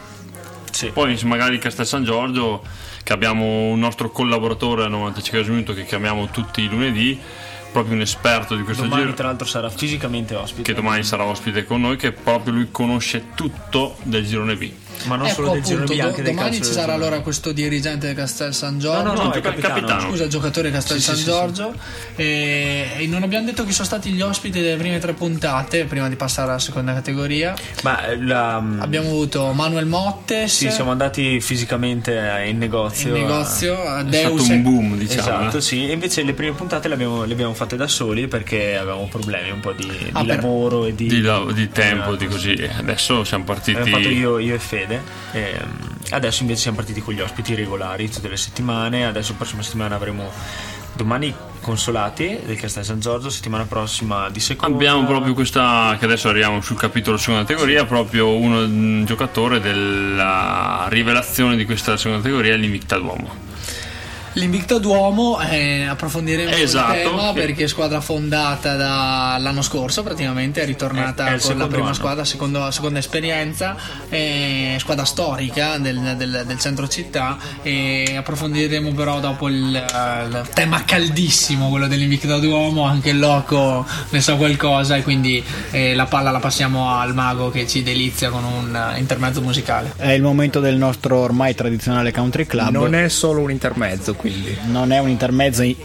Sì. 0.72 0.88
poi 0.92 1.18
magari 1.24 1.58
Castel 1.60 1.86
San 1.86 2.04
Giorgio 2.04 2.62
che 3.04 3.14
abbiamo 3.14 3.70
un 3.70 3.80
nostro 3.80 4.10
collaboratore 4.12 4.84
al 4.84 4.90
95 4.90 5.50
minuto 5.50 5.74
che 5.74 5.86
chiamiamo 5.86 6.28
tutti 6.30 6.62
i 6.62 6.68
lunedì 6.68 7.18
proprio 7.72 7.96
un 7.96 8.02
esperto 8.02 8.56
di 8.56 8.64
questo 8.64 8.84
Domani 8.84 9.04
giro 9.04 9.14
tra 9.14 9.28
l'altro 9.28 9.46
sarà 9.46 9.70
fisicamente 9.70 10.36
ospite. 10.36 10.64
che 10.64 10.74
domani 10.74 11.04
sarà 11.04 11.24
ospite 11.24 11.64
con 11.66 11.80
noi 11.82 11.96
che 11.96 12.12
proprio 12.12 12.54
lui 12.54 12.68
conosce 12.72 13.28
tutto 13.34 13.96
del 14.04 14.26
girone 14.26 14.56
B 14.56 14.72
Ma 15.06 15.16
non 15.16 15.26
ecco 15.28 15.36
solo 15.36 15.52
del 15.52 15.62
appunto, 15.62 15.94
girone 15.94 16.12
do- 16.16 16.22
domani 16.24 16.56
ci 16.58 16.64
sarà 16.72 16.94
allora 16.94 17.20
questo 17.22 17.52
dirigente 17.52 18.08
del 18.08 18.16
Castel 18.16 18.54
San 18.54 18.80
Giorgio. 18.80 19.04
No, 19.04 19.14
no, 19.14 19.24
no, 19.24 19.30
il 19.30 19.36
il 19.38 19.42
capitano. 19.42 19.74
capitano. 19.76 20.10
Scusa, 20.10 20.24
il 20.24 20.30
giocatore 20.30 20.72
Castel 20.72 20.98
Sì, 20.98 21.04
San 21.04 21.16
sì, 21.16 21.22
sì, 21.22 21.28
Giorgio. 21.30 21.74
E, 22.16 22.88
e 22.98 23.08
non 23.08 23.24
abbiamo 23.24 23.46
detto 23.46 23.64
chi 23.66 23.72
sono 23.72 23.86
stati 23.86 24.12
gli 24.12 24.22
ospiti 24.22 24.60
delle 24.60 24.76
prime 24.78 25.00
tre 25.00 25.14
puntate 25.14 25.86
prima 25.86 26.10
di 26.10 26.16
passare 26.16 26.50
alla 26.50 26.60
seconda 26.60 26.94
categoria. 26.94 27.54
Ma 27.84 28.06
eh, 28.08 28.22
la, 28.22 28.56
Abbiamo 28.80 29.10
avuto 29.10 29.52
Manuel 29.54 29.86
Mottes 29.86 30.56
sì, 30.56 30.72
siamo 30.72 30.92
andati 30.92 31.40
fisicamente 31.42 32.18
eh, 32.42 32.50
in 32.50 32.58
negozio. 32.58 33.16
in 33.16 33.24
a- 33.24 33.28
negozio, 33.28 33.82
a 33.86 34.00
è 34.00 34.04
Deus 34.06 34.42
stato 34.42 34.54
un 34.54 34.62
boom 34.64 34.98
diciamo 34.98 35.20
Esatto, 35.22 35.58
eh. 35.58 35.62
sì. 35.62 35.88
E 35.88 35.92
invece 35.92 36.24
le 36.24 36.34
prime 36.34 36.54
puntate 36.54 36.88
le 36.88 36.96
abbiamo, 36.96 37.24
le 37.24 37.34
abbiamo 37.34 37.54
fatte 37.54 37.76
da 37.76 37.88
soli 37.88 38.28
perché 38.28 38.76
avevamo 38.78 39.08
problemi 39.08 39.52
un 39.52 39.60
po' 39.60 39.74
di, 39.74 39.86
di 39.88 40.10
Ah, 40.12 40.24
per- 40.24 40.36
lavoro 40.38 40.86
e 40.86 40.96
di, 40.96 41.08
di, 41.08 41.22
la- 41.22 41.46
di 41.52 41.70
tempo 41.70 41.96
Esatto, 42.10 42.16
di 42.16 42.26
così 42.28 42.70
adesso 42.78 43.24
siamo 43.24 43.44
partiti 43.44 43.78
Abbiamo 43.78 43.98
fatto 43.98 44.10
io, 44.10 44.38
io 44.40 44.56
e 44.56 44.60
Fede. 44.60 44.87
E, 45.32 45.60
mm, 45.64 45.72
adesso 46.12 46.42
invece 46.42 46.62
siamo 46.62 46.78
partiti 46.78 47.02
con 47.02 47.14
gli 47.14 47.22
ospiti 47.22 47.56
regolari 47.56 48.10
tutte 48.10 48.30
le 48.30 48.38
settimane. 48.38 49.06
Adesso 49.06 49.32
la 49.32 49.38
prossima 49.38 49.62
settimana 49.62 49.96
avremo 49.96 50.32
domani 50.94 51.34
Consolati 51.62 52.40
del 52.46 52.58
Castel 52.58 52.86
San 52.86 53.00
Giorgio, 53.00 53.30
settimana 53.30 53.66
prossima 53.66 54.30
di 54.30 54.40
seconda. 54.40 54.76
Abbiamo 54.76 55.06
proprio 55.06 55.34
questa, 55.34 55.96
che 56.00 56.06
adesso 56.06 56.30
arriviamo 56.30 56.62
sul 56.62 56.78
capitolo 56.78 57.18
seconda 57.18 57.42
categoria, 57.42 57.86
proprio 57.86 58.36
uno, 58.36 58.60
un 58.62 59.04
giocatore 59.06 59.60
della 59.60 60.86
rivelazione 60.90 61.56
di 61.56 61.66
questa 61.66 61.98
seconda 61.98 62.22
categoria, 62.22 62.56
l'Invicta 62.56 62.98
Duomo. 62.98 63.47
L'Invicta 64.38 64.78
Duomo, 64.78 65.40
eh, 65.42 65.86
approfondiremo 65.90 66.52
Esatto, 66.52 66.94
il 66.94 67.02
tema 67.02 67.34
che- 67.34 67.40
perché 67.42 67.64
è 67.64 67.68
squadra 67.68 68.02
fondata 68.02 68.76
dall'anno 68.76 69.64
scorso, 69.64 70.04
praticamente 70.04 70.62
è 70.62 70.66
ritornata 70.66 71.26
È- 71.30 71.38
è 71.38 71.40
con 71.40 71.58
la 71.58 71.66
prima 71.66 71.86
anno. 71.86 71.94
squadra, 71.96 72.24
secondo- 72.24 72.70
seconda 72.70 73.00
esperienza, 73.00 73.76
eh, 74.10 74.76
squadra 74.80 75.06
storica 75.06 75.78
del, 75.80 76.14
del- 76.18 76.44
del 76.46 76.60
centro 76.60 76.88
città 76.88 77.38
e 77.64 78.14
approfondiremo 78.16 78.94
però 78.94 79.20
dopo 79.20 79.48
il, 79.50 79.56
il 79.74 80.48
tema 80.54 80.84
caldissimo, 80.86 81.70
quello 81.70 81.88
dell'Invicta 81.88 82.38
Duomo, 82.38 82.84
anche 82.84 83.10
il 83.10 83.18
loco 83.20 83.86
ne 84.10 84.22
sa 84.22 84.36
qualcosa 84.36 84.98
e 84.98 85.02
quindi 85.02 85.44
eh, 85.72 85.96
la 85.96 86.06
palla 86.06 86.30
la 86.30 86.40
passiamo 86.40 86.92
al 86.96 87.16
mago 87.16 87.50
che 87.50 87.66
ci 87.68 87.82
delizia 87.82 88.30
con 88.30 88.44
un 88.44 88.94
intermezzo 88.98 89.42
musicale. 89.42 89.94
È 89.98 90.12
il 90.12 90.22
momento 90.22 90.60
del 90.60 90.76
nostro 90.76 91.18
ormai 91.18 91.56
tradizionale 91.56 92.12
country 92.12 92.46
club. 92.46 92.70
Non 92.72 92.94
è 92.94 93.10
solo 93.10 93.42
un 93.42 93.50
intermezzo, 93.50 94.12
quindi. 94.14 94.26
Non 94.66 94.92
è 94.92 95.00
un 95.00 95.10
intermezzo, 95.10 95.64
il, 95.64 95.76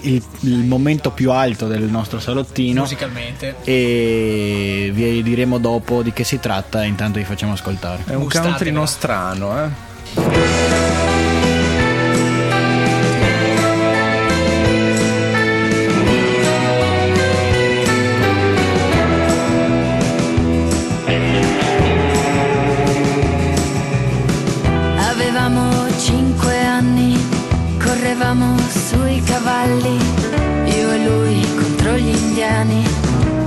il 0.40 0.56
momento 0.64 1.10
più 1.10 1.30
alto 1.30 1.66
del 1.66 1.82
nostro 1.82 2.20
salottino. 2.20 2.80
Musicalmente. 2.82 3.56
E 3.64 4.90
vi 4.92 5.22
diremo 5.22 5.58
dopo 5.58 6.02
di 6.02 6.12
che 6.12 6.24
si 6.24 6.38
tratta. 6.40 6.84
Intanto 6.84 7.18
vi 7.18 7.24
facciamo 7.24 7.52
ascoltare. 7.52 8.02
È 8.06 8.14
un 8.14 8.24
Gustatevela. 8.24 8.56
country 8.56 8.70
nostrano, 8.70 9.64
eh. 9.64 9.90
Cavalli, 29.72 29.98
io 30.76 30.92
e 30.92 30.98
lui 31.04 31.40
contro 31.56 31.96
gli 31.96 32.08
indiani, 32.08 32.84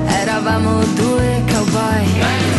eravamo 0.08 0.84
due 0.96 1.44
cowboy. 1.48 2.55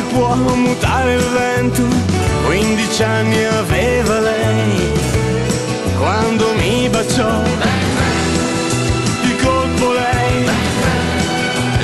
si 0.00 0.14
può 0.14 0.34
mutare 0.34 1.14
il 1.14 1.26
vento, 1.28 1.82
15 2.46 3.02
anni 3.02 3.44
aveva 3.44 4.20
lei, 4.20 4.92
quando 5.98 6.54
mi 6.54 6.88
baciò, 6.88 7.42
di 9.22 9.36
colpo 9.42 9.92
lei, 9.92 10.44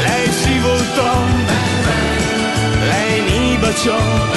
lei 0.07 0.33
si 0.33 0.59
voltò, 0.61 1.13
lei 2.89 3.21
mi 3.21 3.57
baciò. 3.59 4.36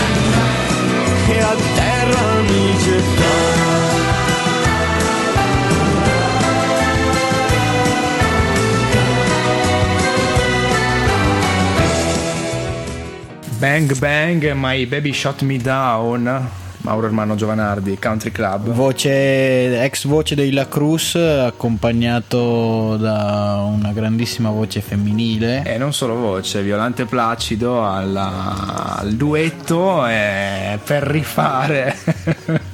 Bang 13.60 13.94
Bang, 14.00 14.52
My 14.56 14.86
Baby 14.86 15.12
Shot 15.14 15.42
Me 15.42 15.58
Down. 15.58 16.48
Mauro 16.82 17.08
Hermano 17.08 17.36
Giovanardi, 17.36 18.00
Country 18.00 18.32
Club. 18.32 18.70
Voce, 18.70 19.84
ex 19.84 20.06
voce 20.06 20.34
dei 20.34 20.52
La 20.54 20.70
Cruz, 20.70 21.16
accompagnato 21.16 22.96
da 22.96 23.62
una 23.68 23.92
grandissima 23.92 24.50
voce 24.50 24.80
femminile. 24.80 25.64
E 25.66 25.78
non 25.78 25.92
solo 25.94 26.16
voce, 26.16 26.62
Violante 26.62 27.04
Placido 27.06 27.86
alla- 27.86 28.96
al 28.98 29.14
duetto 29.16 30.08
eh, 30.08 30.80
per 30.82 31.04
rifare. 31.04 31.98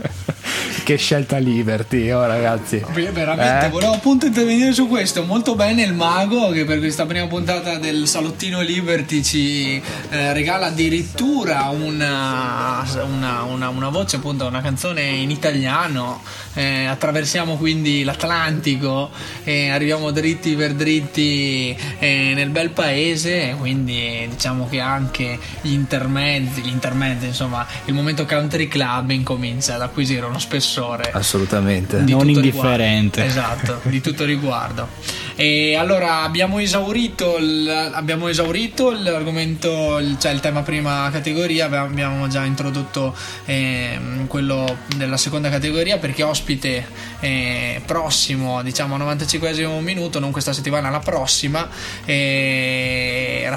che 0.86 0.98
scelta 0.98 1.38
Liberty, 1.38 2.12
oh 2.12 2.26
ragazzi. 2.28 2.80
Beh, 2.94 3.10
Veramente, 3.12 3.66
Eh? 3.66 3.70
volevo 3.70 3.94
appunto 3.94 4.28
intervenire 4.28 4.72
su 4.72 4.88
questo. 4.88 5.24
Molto 5.24 5.56
bene 5.56 5.82
il 5.82 5.94
mago 5.94 6.50
che 6.52 6.64
per 6.64 6.78
questa 6.78 7.08
prima 7.08 7.26
puntata 7.26 7.78
del 7.80 8.08
Salottino 8.08 8.62
Liberty 8.62 9.24
ci 9.24 9.82
eh, 10.12 10.32
regala 10.32 10.68
addirittura 10.68 11.70
una, 11.70 12.86
una, 13.04 13.42
una- 13.44 13.70
una 13.70 13.90
voce, 13.90 14.18
appunto, 14.18 14.46
una 14.46 14.62
canzone 14.62 15.02
in 15.02 15.32
italiano. 15.32 16.22
Eh, 16.56 16.86
attraversiamo 16.86 17.58
quindi 17.58 18.04
l'Atlantico 18.04 19.10
e 19.44 19.70
arriviamo 19.70 20.12
dritti 20.12 20.56
per 20.56 20.74
dritti 20.74 21.76
eh, 22.00 22.32
nel 22.34 22.50
bel 22.50 22.70
paese. 22.72 23.56
Quindi 23.60 24.26
diciamo 24.30 24.68
che 24.70 24.80
anche 24.80 25.38
gli 25.62 25.72
intermezzi, 25.74 26.62
gli 26.62 26.68
intermezzi, 26.70 27.26
insomma, 27.28 27.66
il 27.86 27.94
momento 27.94 28.26
country 28.26 28.68
club 28.68 29.12
incomincia 29.12 29.76
ad 29.76 29.82
acquisire 29.82 30.26
uno 30.26 30.40
spessore 30.40 31.12
Assolutamente. 31.12 32.04
di 32.04 32.12
Non 32.14 32.30
indifferente. 32.30 33.24
riguardo. 33.24 33.72
Esatto, 33.74 33.90
di 33.90 34.02
tutto 34.02 34.24
riguardo. 34.26 34.88
E 35.36 35.76
allora 35.76 36.22
abbiamo 36.22 36.60
esaurito, 36.60 37.38
il- 37.38 37.70
abbiamo 37.94 38.30
esaurito 38.30 38.92
l'argomento, 38.92 40.00
il- 40.00 40.18
cioè 40.18 40.32
il 40.32 40.40
tema 40.40 40.62
prima 40.62 41.10
categoria, 41.12 41.66
abbiamo- 41.66 42.28
già 42.30 42.46
introdotto 42.46 43.14
ehm, 43.46 44.28
quello 44.28 44.78
della 44.96 45.18
seconda 45.18 45.50
categoria 45.50 45.98
perché 45.98 46.24
ospite 46.46 46.86
eh, 47.22 47.82
prossimo, 47.84 48.62
diciamo 48.62 48.96
95 48.98 49.50
minuto, 49.82 50.20
non 50.20 50.32
questa 50.32 50.54
settimana, 50.54 50.92
la 50.92 51.00
prossima, 51.00 51.68
eh, 52.06 53.48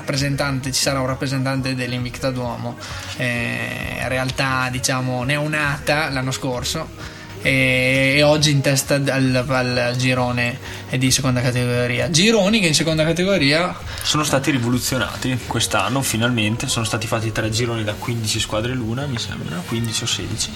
ci 0.73 0.81
sarà 0.81 1.01
un 1.01 1.07
rappresentante 1.07 1.75
dell'Invicta 1.75 2.31
Duomo, 2.31 2.79
eh, 3.19 3.99
realtà 4.09 4.69
diciamo 4.71 5.23
neonata 5.23 6.09
l'anno 6.09 6.31
scorso 6.31 7.17
e, 7.43 8.15
e 8.17 8.23
oggi 8.23 8.53
in 8.53 8.63
testa 8.63 8.95
al, 8.95 9.45
al 9.47 9.95
girone 9.99 10.59
di 10.97 11.11
seconda 11.11 11.43
categoria. 11.43 12.09
Gironi 12.09 12.61
che 12.61 12.69
in 12.69 12.75
seconda 12.75 13.05
categoria 13.05 13.77
Sono 14.03 14.25
stati 14.25 14.51
rivoluzionati 14.51 15.39
quest'anno, 15.47 16.01
finalmente. 16.01 16.69
Sono 16.69 16.87
stati 16.87 17.07
fatti 17.07 17.33
tre 17.33 17.51
gironi 17.51 17.85
da 17.85 17.93
15 17.93 18.41
squadre 18.41 18.73
l'una, 18.73 19.07
mi 19.07 19.19
sembra, 19.19 19.63
15 19.67 20.03
o 20.03 20.07
16. 20.07 20.51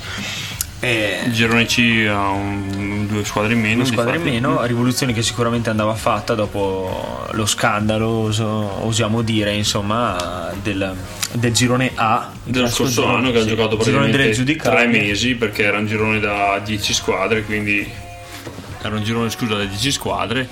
E 0.85 1.21
Il 1.27 1.33
girone 1.33 1.65
C 1.67 2.07
ha 2.11 2.31
un- 2.31 3.07
due 3.07 3.25
squadre 3.25 3.53
in 3.53 3.61
meno. 3.61 3.77
una 3.83 3.85
squadra 3.85 4.17
in 4.17 4.23
meno, 4.23 4.65
rivoluzione 4.65 5.13
che 5.13 5.23
sicuramente 5.23 5.71
andava 5.71 5.95
fatta 5.95 6.35
dopo 6.35 7.25
lo 7.31 7.47
scandalo, 7.47 8.33
osiamo 8.85 9.23
dire, 9.23 9.53
insomma, 9.55 10.51
del, 10.61 10.93
del 11.35 11.53
girone 11.53 11.93
A. 11.95 12.33
dello 12.43 12.69
scorso 12.69 13.07
anno 13.07 13.31
che 13.31 13.39
ha 13.39 13.43
Sì, 13.43 13.49
giocato 13.51 13.77
girone 13.77 14.11
delle 14.11 14.25
praticamente 14.31 14.57
tre 14.57 14.87
mesi 14.89 15.35
perché 15.37 15.63
era 15.63 15.79
un 15.79 15.87
girone 15.87 16.19
da 16.19 16.61
10 16.65 16.93
squadre 16.95 17.45
quindi 17.45 17.89
era 18.83 18.97
un 18.97 19.05
girone 19.05 19.31
scusa 19.31 19.55
da 19.55 19.65
10 19.65 19.93
squadre 19.93 20.49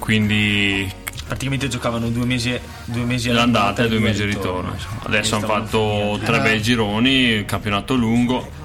quindi 0.00 0.90
Praticamente 1.24 1.68
giocavano 1.68 2.08
due 2.10 2.26
mesi, 2.26 2.58
due 2.84 3.04
mesi 3.04 3.30
l'andata 3.30 3.84
e 3.84 3.88
due 3.88 4.00
mesi 4.00 4.20
al 4.22 4.28
ritorno 4.28 4.72
insomma. 4.74 5.00
adesso 5.04 5.36
hanno 5.36 5.46
fatto 5.46 6.20
tre 6.22 6.40
bei 6.40 6.60
gironi 6.60 7.44
campionato 7.46 7.94
lungo 7.94 8.60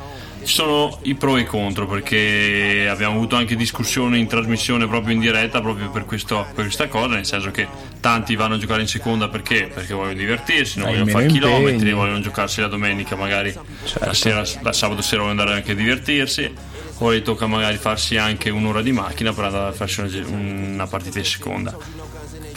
ci 0.48 0.54
sono 0.54 0.98
i 1.04 1.14
pro 1.16 1.36
e 1.36 1.42
i 1.42 1.46
contro 1.46 1.86
perché 1.88 2.88
abbiamo 2.90 3.16
avuto 3.16 3.36
anche 3.36 3.58
discussioni 3.58 4.18
in 4.18 4.28
trasmissione 4.28 4.88
proprio 4.88 5.14
in 5.14 5.20
diretta 5.20 5.60
proprio 5.60 5.90
per, 5.90 6.06
questo- 6.06 6.46
per 6.56 6.64
questa 6.64 6.88
cosa 6.88 7.08
nel 7.16 7.26
senso 7.26 7.52
che 7.52 7.68
tanti 8.00 8.36
vanno 8.38 8.56
a 8.56 8.58
giocare 8.58 8.82
in 8.82 8.88
seconda 8.88 9.28
perché 9.28 9.70
perché 9.74 9.94
vogliono 9.94 10.14
divertirsi 10.18 10.80
non 10.80 10.88
Hai 10.88 10.94
vogliono 10.94 11.12
fare 11.12 11.26
chilometri 11.28 11.72
impegni. 11.74 11.92
vogliono 11.92 12.20
giocarsi 12.22 12.62
la 12.62 12.68
domenica 12.68 13.16
magari 13.18 13.52
Certo. 13.84 14.06
la, 14.06 14.14
sera, 14.14 14.44
la 14.62 14.72
sabato 14.74 15.02
sera 15.02 15.22
vogliono 15.24 15.42
andare 15.42 15.58
anche 15.58 15.74
a 15.74 15.76
divertirsi 15.76 16.54
o 17.00 17.14
gli 17.14 17.22
tocca 17.22 17.46
magari 17.46 17.76
farsi 17.78 18.16
anche 18.18 18.50
un'ora 18.50 18.82
di 18.82 18.92
macchina 18.94 19.34
per 19.34 19.44
andare 19.44 19.68
a 19.70 19.72
farsi 19.74 20.00
una, 20.00 20.10
una 20.30 20.88
partita 20.88 21.20
in 21.20 21.26
seconda 21.26 21.76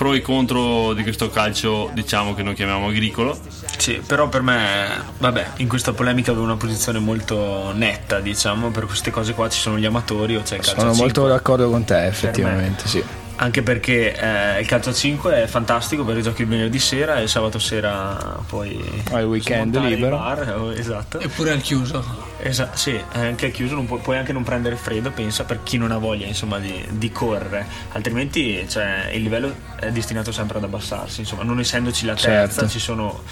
pro 0.00 0.14
e 0.14 0.22
contro 0.22 0.94
di 0.94 1.02
questo 1.02 1.28
calcio 1.28 1.90
diciamo 1.92 2.32
che 2.32 2.42
noi 2.42 2.54
chiamiamo 2.54 2.86
agricolo 2.86 3.38
Sì, 3.76 4.00
però 4.06 4.30
per 4.30 4.40
me, 4.40 4.88
vabbè, 5.18 5.50
in 5.56 5.68
questa 5.68 5.92
polemica 5.92 6.30
avevo 6.30 6.46
una 6.46 6.56
posizione 6.56 6.98
molto 6.98 7.72
netta, 7.74 8.18
diciamo, 8.20 8.70
per 8.70 8.86
queste 8.86 9.10
cose 9.10 9.34
qua 9.34 9.50
ci 9.50 9.60
sono 9.60 9.76
gli 9.78 9.84
amatori 9.84 10.36
o 10.36 10.42
c'è 10.42 10.56
il 10.56 10.62
calcio 10.62 10.80
Sono 10.80 10.94
molto 10.94 11.20
5. 11.20 11.28
d'accordo 11.28 11.68
con 11.68 11.84
te, 11.84 12.06
effettivamente, 12.06 12.88
sì. 12.88 13.04
Anche 13.42 13.62
perché 13.62 14.14
eh, 14.14 14.60
il 14.60 14.66
calcio 14.66 14.90
a 14.90 14.92
5 14.92 15.44
è 15.44 15.46
fantastico 15.46 16.04
perché 16.04 16.20
giochi 16.20 16.42
il 16.42 16.48
venerdì 16.48 16.78
sera 16.78 17.16
e 17.16 17.22
il 17.22 17.28
sabato 17.30 17.58
sera 17.58 18.38
poi 18.46 18.72
il 18.72 19.24
weekend 19.24 19.78
libero. 19.78 20.18
bar, 20.18 20.56
oh, 20.58 20.72
esatto. 20.74 21.18
eppure 21.20 21.52
al 21.52 21.62
chiuso. 21.62 22.04
Esatto, 22.42 22.76
sì, 22.76 23.00
anche 23.12 23.50
chiuso, 23.50 23.76
non 23.76 23.86
puoi, 23.86 24.00
puoi 24.00 24.18
anche 24.18 24.34
non 24.34 24.42
prendere 24.42 24.76
freddo, 24.76 25.10
pensa, 25.10 25.44
per 25.44 25.62
chi 25.62 25.78
non 25.78 25.90
ha 25.90 25.96
voglia 25.96 26.26
insomma 26.26 26.58
di, 26.58 26.84
di 26.90 27.10
correre, 27.12 27.66
altrimenti 27.92 28.66
cioè, 28.68 29.10
il 29.14 29.22
livello 29.22 29.54
è 29.76 29.90
destinato 29.90 30.32
sempre 30.32 30.58
ad 30.58 30.64
abbassarsi, 30.64 31.20
insomma, 31.20 31.42
non 31.42 31.58
essendoci 31.60 32.04
la 32.04 32.14
terza, 32.14 32.60
Certo. 32.60 32.68
ci 32.68 32.78
sono 32.78 33.22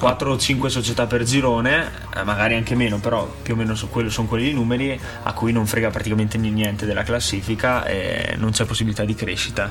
4 0.00 0.32
o 0.32 0.38
5 0.38 0.70
società 0.70 1.06
per 1.06 1.24
girone, 1.24 1.90
eh, 2.16 2.22
magari 2.22 2.54
anche 2.54 2.74
meno, 2.74 2.98
però 3.00 3.30
più 3.42 3.52
o 3.52 3.56
meno 3.58 3.74
so- 3.74 3.88
quello- 3.88 4.08
sono 4.08 4.26
quelli 4.26 4.48
i 4.48 4.54
numeri 4.54 4.98
a 5.24 5.32
cui 5.34 5.52
non 5.52 5.66
frega 5.66 5.90
praticamente 5.90 6.38
ni- 6.38 6.48
niente 6.48 6.86
della 6.86 7.02
classifica 7.02 7.84
e 7.84 8.34
non 8.38 8.50
c'è 8.50 8.64
possibilità 8.64 9.04
di 9.04 9.14
crescita. 9.14 9.70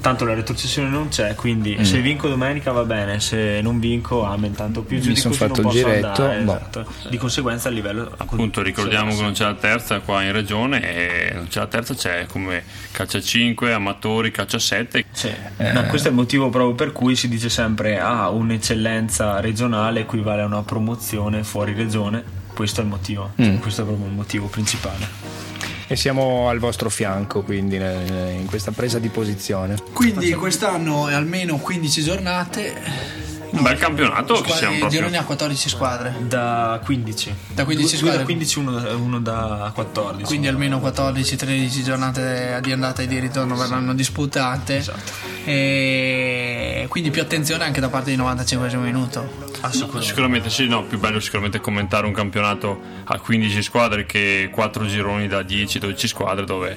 Tanto 0.00 0.24
la 0.24 0.34
retrocessione 0.34 0.88
non 0.88 1.08
c'è, 1.08 1.34
quindi 1.34 1.84
se 1.84 2.00
vinco 2.00 2.28
domenica 2.28 2.70
va 2.70 2.84
bene, 2.84 3.18
se 3.18 3.60
non 3.60 3.80
vinco 3.80 4.24
amen, 4.24 4.52
tanto 4.52 4.82
più 4.82 5.00
giù 5.00 5.08
Mi 5.08 5.14
di 5.14 5.20
son 5.20 5.32
così 5.32 5.44
fatto 5.46 5.62
non 5.62 5.70
giretto, 5.72 6.06
andare, 6.22 6.40
boh. 6.42 6.54
esatto. 6.54 6.86
Di 7.08 7.16
conseguenza 7.16 7.68
il 7.70 7.74
livello 7.74 8.12
appunto 8.16 8.62
ricordiamo 8.62 9.14
che 9.16 9.20
non 9.22 9.32
c'è 9.32 9.44
la 9.44 9.54
terza 9.54 9.98
qua 10.00 10.22
in 10.22 10.30
regione 10.32 10.80
e 10.82 11.32
non 11.34 11.48
c'è 11.48 11.58
la 11.58 11.66
terza 11.66 11.94
c'è 11.94 12.26
come 12.26 12.62
calcio 12.92 13.16
a 13.16 13.20
5 13.20 13.72
amatori 13.72 14.30
calcio 14.30 14.56
a 14.56 14.60
7 14.60 15.04
Sì. 15.10 15.30
No, 15.56 15.82
questo 15.86 16.06
è 16.08 16.10
il 16.12 16.16
motivo 16.16 16.50
proprio 16.50 16.74
per 16.74 16.92
cui 16.92 17.16
si 17.16 17.28
dice 17.28 17.48
sempre 17.48 17.98
ah, 17.98 18.28
un'eccellenza 18.28 19.40
regionale 19.40 20.00
equivale 20.00 20.42
a 20.42 20.46
una 20.46 20.62
promozione 20.62 21.42
fuori 21.42 21.74
regione. 21.74 22.22
Questo 22.54 22.80
è 22.80 22.84
il 22.84 22.90
motivo, 22.90 23.32
Mm. 23.42 23.56
questo 23.58 23.82
è 23.82 23.84
proprio 23.84 24.06
il 24.06 24.12
motivo 24.12 24.46
principale. 24.46 25.45
E 25.88 25.94
siamo 25.96 26.48
al 26.48 26.58
vostro 26.58 26.90
fianco, 26.90 27.42
quindi, 27.42 27.76
in 27.76 28.44
questa 28.46 28.72
presa 28.72 28.98
di 28.98 29.08
posizione. 29.08 29.76
Quindi 29.92 30.32
quest'anno 30.34 31.06
è 31.08 31.14
almeno 31.14 31.58
15 31.58 32.02
giornate. 32.02 33.14
un 33.50 33.62
bel 33.62 33.78
campionato 33.78 34.34
che 34.34 34.38
Squadre- 34.40 34.56
siamo 34.58 34.72
il 34.74 34.78
proprio 34.80 35.00
girone 35.00 35.18
ha 35.18 35.24
14 35.24 35.68
squadre. 35.68 36.14
Da 36.26 36.80
15. 36.84 37.34
Da 37.54 37.64
15 37.64 37.64
Due- 37.64 37.74
due 37.88 37.96
squadre. 37.98 38.18
da 38.18 38.24
15, 38.24 38.58
uno 38.58 38.70
da, 38.72 38.94
uno 38.96 39.20
da 39.20 39.70
14. 39.72 40.24
Quindi 40.24 40.48
almeno 40.48 40.78
14-13 40.80 41.82
giornate 41.84 42.58
di 42.62 42.72
andata 42.72 43.02
e 43.02 43.06
di 43.06 43.18
ritorno 43.20 43.54
verranno 43.56 43.94
disputate. 43.94 44.76
Esatto. 44.78 45.12
E 45.44 46.86
quindi 46.88 47.10
più 47.10 47.22
attenzione 47.22 47.62
anche 47.64 47.80
da 47.80 47.88
parte 47.88 48.10
di 48.10 48.16
95 48.16 48.76
minuto. 48.76 49.44
Assolutamente. 49.60 50.06
sicuramente 50.06 50.50
sì 50.50 50.66
no 50.66 50.84
più 50.84 50.98
bello 50.98 51.20
sicuramente 51.20 51.60
commentare 51.60 52.06
un 52.06 52.12
campionato 52.12 52.80
a 53.04 53.18
15 53.18 53.62
squadre 53.62 54.06
che 54.06 54.48
4 54.52 54.86
gironi 54.86 55.28
da 55.28 55.40
10-12 55.40 56.06
squadre 56.06 56.44
dove 56.44 56.76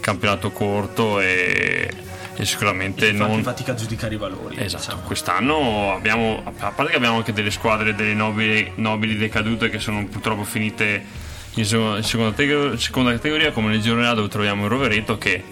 campionato 0.00 0.50
corto 0.50 1.20
e, 1.20 1.90
e 2.36 2.44
sicuramente 2.44 3.08
Infatti 3.08 3.30
non 3.30 3.42
fatica 3.42 3.72
a 3.72 3.74
giudicare 3.74 4.14
i 4.14 4.18
valori. 4.18 4.56
Esatto, 4.58 4.84
diciamo. 4.84 5.02
quest'anno 5.02 5.94
abbiamo, 5.94 6.42
a 6.44 6.50
parte 6.70 6.90
che 6.92 6.96
abbiamo 6.96 7.16
anche 7.16 7.32
delle 7.32 7.50
squadre, 7.50 7.94
delle 7.94 8.14
nobili, 8.14 8.72
nobili 8.76 9.16
decadute 9.16 9.68
che 9.68 9.78
sono 9.78 10.06
purtroppo 10.06 10.44
finite 10.44 11.26
in 11.54 11.64
seconda, 11.64 12.02
seconda 12.02 12.32
tege- 12.32 12.76
seconda 12.78 13.10
categoria, 13.12 13.50
come 13.50 13.70
nel 13.70 13.80
girone 13.80 14.06
A 14.06 14.14
dove 14.14 14.28
troviamo 14.28 14.64
il 14.64 14.70
Rovereto 14.70 15.18
che 15.18 15.42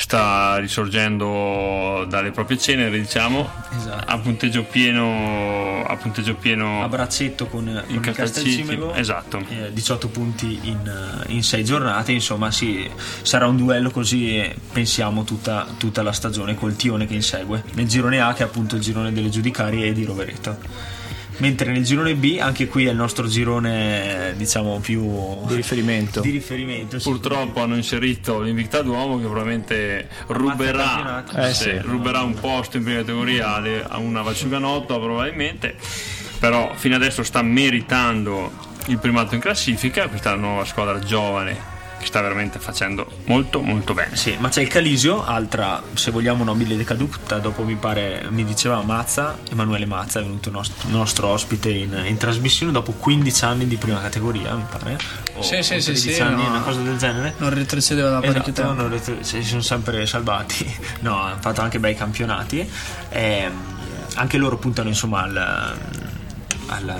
sta 0.00 0.56
risorgendo 0.56 2.06
dalle 2.08 2.30
proprie 2.30 2.56
ceneri, 2.56 3.00
diciamo, 3.00 3.48
Esatto. 3.76 4.04
a 4.10 4.18
punteggio 4.18 4.64
pieno, 4.64 5.84
a 5.84 5.94
punteggio 5.96 6.34
pieno 6.36 6.82
a 6.82 6.88
braccetto 6.88 7.46
con, 7.46 7.64
con 7.86 7.94
il 7.94 8.12
Castelcimego 8.12 8.94
esatto. 8.94 9.44
eh, 9.48 9.72
18 9.72 10.08
punti 10.08 10.58
in, 10.62 11.42
6 11.42 11.64
giornate 11.64 12.12
insomma 12.12 12.50
sì, 12.50 12.88
sarà 13.22 13.46
un 13.46 13.56
duello 13.56 13.90
così 13.90 14.42
pensiamo 14.72 15.24
tutta, 15.24 15.66
tutta 15.76 16.02
la 16.02 16.12
stagione 16.12 16.54
col 16.54 16.76
Tione 16.76 17.06
che 17.06 17.14
insegue 17.14 17.64
nel 17.74 17.86
girone 17.86 18.20
A 18.20 18.32
che 18.32 18.42
è 18.42 18.46
appunto 18.46 18.76
il 18.76 18.82
girone 18.82 19.12
delle 19.12 19.28
giudicarie 19.28 19.86
e 19.86 19.92
di 19.92 20.04
Rovereto 20.04 20.58
mentre 21.40 21.72
nel 21.72 21.84
girone 21.84 22.14
B 22.14 22.38
anche 22.40 22.68
qui 22.68 22.86
è 22.86 22.90
il 22.90 22.96
nostro 22.96 23.26
girone 23.26 24.34
diciamo 24.36 24.78
più 24.78 25.46
Di 25.46 25.54
riferimento. 25.54 26.20
di 26.20 26.30
riferimento. 26.30 26.98
Purtroppo 26.98 27.60
hanno 27.62 27.76
inserito 27.76 28.40
l'Invicta 28.40 28.82
Duomo 28.82 29.16
che 29.16 29.24
probabilmente 29.24 30.08
ruberà. 30.28 31.24
Eh, 31.34 31.52
sì, 31.52 31.62
sì. 31.62 31.78
ruberà 31.78 32.20
un 32.22 32.34
posto 32.34 32.76
in 32.76 32.84
prima 32.84 33.00
categoria 33.00 33.88
a 33.88 33.98
una 33.98 34.22
Valciuganotto 34.22 34.98
probabilmente, 35.00 35.74
però 36.38 36.72
fino 36.74 36.94
adesso 36.94 37.22
sta 37.22 37.42
meritando 37.42 38.68
il 38.86 38.98
primato 38.98 39.34
in 39.34 39.40
classifica, 39.40 40.08
questa 40.08 40.30
è 40.30 40.34
la 40.34 40.40
nuova 40.40 40.64
squadra 40.64 40.98
giovane 40.98 41.69
sta 42.06 42.20
veramente 42.20 42.58
facendo 42.58 43.06
molto 43.26 43.60
molto 43.60 43.94
bene. 43.94 44.16
Sì, 44.16 44.36
ma 44.38 44.48
c'è 44.48 44.62
il 44.62 44.68
Calisio, 44.68 45.24
altra, 45.24 45.82
se 45.94 46.10
vogliamo, 46.10 46.44
nobile 46.44 46.76
decaduta. 46.76 47.38
Dopo 47.38 47.62
mi 47.62 47.74
pare, 47.76 48.26
mi 48.30 48.44
diceva 48.44 48.82
Mazza, 48.82 49.38
Emanuele 49.50 49.86
Mazza 49.86 50.20
è 50.20 50.22
venuto 50.22 50.50
nostro, 50.50 50.88
nostro 50.90 51.28
ospite 51.28 51.70
in, 51.70 52.02
in 52.06 52.16
trasmissione 52.16 52.72
dopo 52.72 52.92
15 52.92 53.44
anni 53.44 53.66
di 53.66 53.76
prima 53.76 54.00
categoria, 54.00 54.54
mi 54.54 54.64
pare. 54.70 54.98
O, 55.34 55.42
Sì, 55.42 55.62
sì, 55.62 55.80
sì, 55.80 55.92
13 55.92 56.12
sì, 56.14 56.20
anni, 56.20 56.42
no. 56.42 56.48
una 56.48 56.60
cosa 56.60 56.80
del 56.80 56.96
genere. 56.98 57.34
Non 57.38 57.50
retrocedeva 57.50 58.10
da 58.10 58.20
parecchio 58.20 58.52
Esatto, 58.52 58.66
tempo. 58.68 58.82
non 58.82 58.90
ret- 58.90 59.20
si 59.20 59.42
sono 59.42 59.62
sempre 59.62 60.06
salvati. 60.06 60.78
No, 61.00 61.20
hanno 61.22 61.40
fatto 61.40 61.60
anche 61.62 61.78
bei 61.78 61.94
campionati. 61.94 62.68
Ehm, 63.10 63.52
anche 64.16 64.36
loro 64.36 64.58
puntano 64.58 64.88
insomma 64.88 65.22
al, 65.22 65.36
al- 66.66 66.96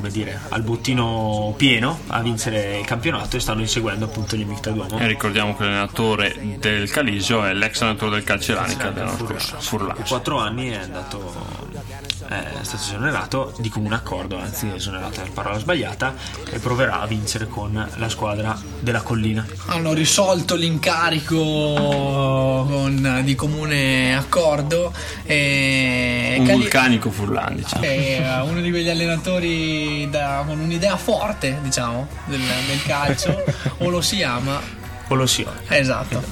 come 0.00 0.10
dire, 0.10 0.40
al 0.48 0.62
bottino 0.62 1.52
pieno 1.58 2.00
a 2.06 2.20
vincere 2.22 2.78
il 2.78 2.86
campionato 2.86 3.36
e 3.36 3.40
stanno 3.40 3.60
inseguendo 3.60 4.06
appunto 4.06 4.34
gli 4.34 4.40
Invicta 4.40 4.70
Duomo. 4.70 4.98
E 4.98 5.06
ricordiamo 5.06 5.54
che 5.54 5.64
l'allenatore 5.64 6.56
del 6.58 6.90
Calisio 6.90 7.44
è 7.44 7.52
l'ex 7.52 7.82
allenatore 7.82 8.12
del 8.12 8.24
Calceranica 8.24 8.88
dell'anno 8.90 9.18
scorso, 9.18 9.56
Per 9.56 9.62
Furlan. 9.62 9.96
4 10.06 10.38
anni 10.38 10.70
è 10.70 10.76
andato 10.76 11.59
è 12.30 12.62
stato 12.62 12.82
esonerato 12.84 13.52
di 13.58 13.68
comune 13.68 13.96
accordo, 13.96 14.38
anzi 14.38 14.68
è 14.68 14.74
esonerato 14.74 15.20
è 15.20 15.24
la 15.24 15.30
parola 15.34 15.58
sbagliata 15.58 16.14
e 16.48 16.58
proverà 16.60 17.00
a 17.00 17.06
vincere 17.06 17.48
con 17.48 17.88
la 17.96 18.08
squadra 18.08 18.56
della 18.78 19.00
collina. 19.02 19.44
hanno 19.66 19.92
risolto 19.92 20.54
l'incarico 20.54 21.36
con- 22.68 23.20
di 23.24 23.34
comune 23.34 24.16
accordo 24.16 24.92
e 25.24 26.36
Un 26.38 26.44
Cali- 26.46 26.58
vulcanico 26.60 27.10
Furlan, 27.10 27.56
diciamo. 27.56 27.82
è 27.84 28.40
uno 28.44 28.60
di 28.60 28.70
quegli 28.70 28.88
allenatori 28.88 30.08
da- 30.10 30.44
con 30.46 30.58
un'idea 30.60 30.96
forte 30.96 31.58
diciamo 31.62 32.06
del, 32.26 32.40
del 32.40 32.82
calcio 32.84 33.42
o 33.78 33.88
lo 33.88 34.00
si 34.00 34.22
ama 34.22 34.78
Colossione. 35.10 35.56
esatto 35.66 36.22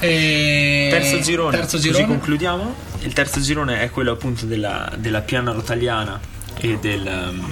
E- 0.00 0.88
Terzo 0.90 1.18
girone, 1.20 1.56
terzo 1.56 1.76
così 1.78 1.88
girone 1.88 2.06
concludiamo. 2.06 2.74
Il 3.00 3.14
terzo 3.14 3.40
girone 3.40 3.80
è 3.80 3.88
quello 3.88 4.12
appunto 4.12 4.44
della, 4.44 4.92
della 4.98 5.22
piana 5.22 5.52
rotaliana 5.52 6.20
e, 6.58 6.76
del, 6.78 7.06
um, 7.30 7.48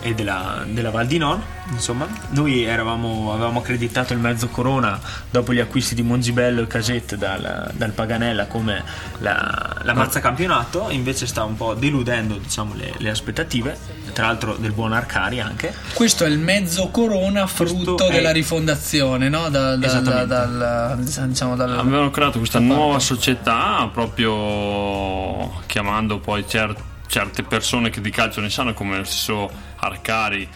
e 0.00 0.14
della, 0.14 0.64
della 0.66 0.90
Val 0.90 1.06
di 1.06 1.18
Non. 1.18 1.42
Insomma, 1.72 2.06
noi 2.30 2.62
eravamo, 2.62 3.32
avevamo 3.32 3.58
accreditato 3.58 4.12
il 4.12 4.18
mezzo 4.20 4.48
Corona 4.48 4.98
dopo 5.30 5.52
gli 5.52 5.58
acquisti 5.58 5.94
di 5.94 6.02
Mongibello 6.02 6.62
e 6.62 6.66
Casette 6.66 7.16
dal, 7.18 7.70
dal 7.74 7.90
Paganella 7.90 8.46
come 8.46 8.82
la, 9.18 9.76
la 9.82 9.92
mazza 9.94 10.20
campionato, 10.20 10.86
invece 10.90 11.26
sta 11.26 11.42
un 11.44 11.56
po' 11.56 11.74
deludendo 11.74 12.36
diciamo, 12.36 12.74
le, 12.74 12.94
le 12.98 13.10
aspettative, 13.10 13.76
tra 14.12 14.26
l'altro 14.26 14.54
del 14.54 14.72
buon 14.72 14.92
Arcari 14.92 15.40
anche. 15.40 15.74
questo 15.92 16.24
è 16.24 16.28
il 16.28 16.38
mezzo 16.38 16.88
corona 16.88 17.46
frutto 17.46 18.06
è- 18.08 18.12
della 18.12 18.30
rifondazione 18.32 19.28
no? 19.28 19.48
Dal- 19.48 19.78
dal- 19.78 19.82
Esattamente. 19.84 20.26
dal- 20.26 21.28
diciamo 21.28 21.56
dal, 21.56 21.78
Avevano 21.78 22.10
creato 22.10 22.38
questa 22.38 22.58
nuova 22.60 22.98
società 23.00 23.88
proprio 23.92 25.62
chiamando 25.66 26.18
poi 26.18 26.46
cer- 26.46 26.80
certe 27.08 27.42
persone 27.42 27.90
che 27.90 28.00
di 28.00 28.10
calcio 28.10 28.40
ne 28.40 28.50
sanno 28.50 28.72
come 28.72 28.98
lo 28.98 29.04
stesso 29.04 29.50
Arcari 29.76 30.48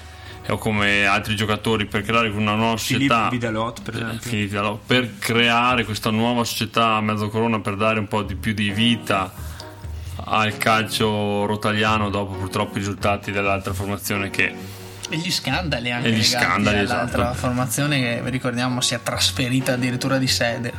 o 0.51 0.59
come 0.59 1.07
altri 1.07 1.37
giocatori 1.37 1.87
per 1.87 2.03
creare 2.03 2.29
una 2.29 2.55
nuova 2.55 2.77
società 2.77 3.29
Vidalot, 3.29 3.83
per 3.83 3.95
esempio. 3.95 4.19
Filippo 4.21 4.49
Vidalot, 4.49 4.81
per 4.87 5.19
creare 5.19 5.85
questa 5.85 6.11
nuova 6.11 6.45
società 6.45 6.95
a 6.95 7.01
mezzo 7.01 7.29
corona 7.29 7.61
per 7.61 7.77
dare 7.77 7.99
un 7.99 8.09
po' 8.09 8.23
di 8.23 8.35
più 8.35 8.53
di 8.53 8.71
vita 8.71 9.33
al 10.25 10.57
calcio 10.59 11.47
rotaliano 11.47 12.11
dopo 12.11 12.35
purtroppo 12.35 12.77
i 12.77 12.81
risultati 12.81 13.31
dell'altra 13.31 13.73
formazione 13.73 14.31
che 14.31 14.55
e 15.09 15.17
gli 15.17 15.31
scandali 15.31 15.91
anche 15.91 16.09
E 16.09 16.13
gli 16.13 16.23
scandali, 16.23 16.79
all'altra 16.79 17.23
esatto. 17.23 17.39
formazione 17.39 18.01
che 18.01 18.21
vi 18.23 18.31
ricordiamo 18.31 18.81
si 18.81 18.95
è 18.95 19.03
trasferita 19.03 19.73
addirittura 19.73 20.19
di 20.19 20.29
sede 20.29 20.73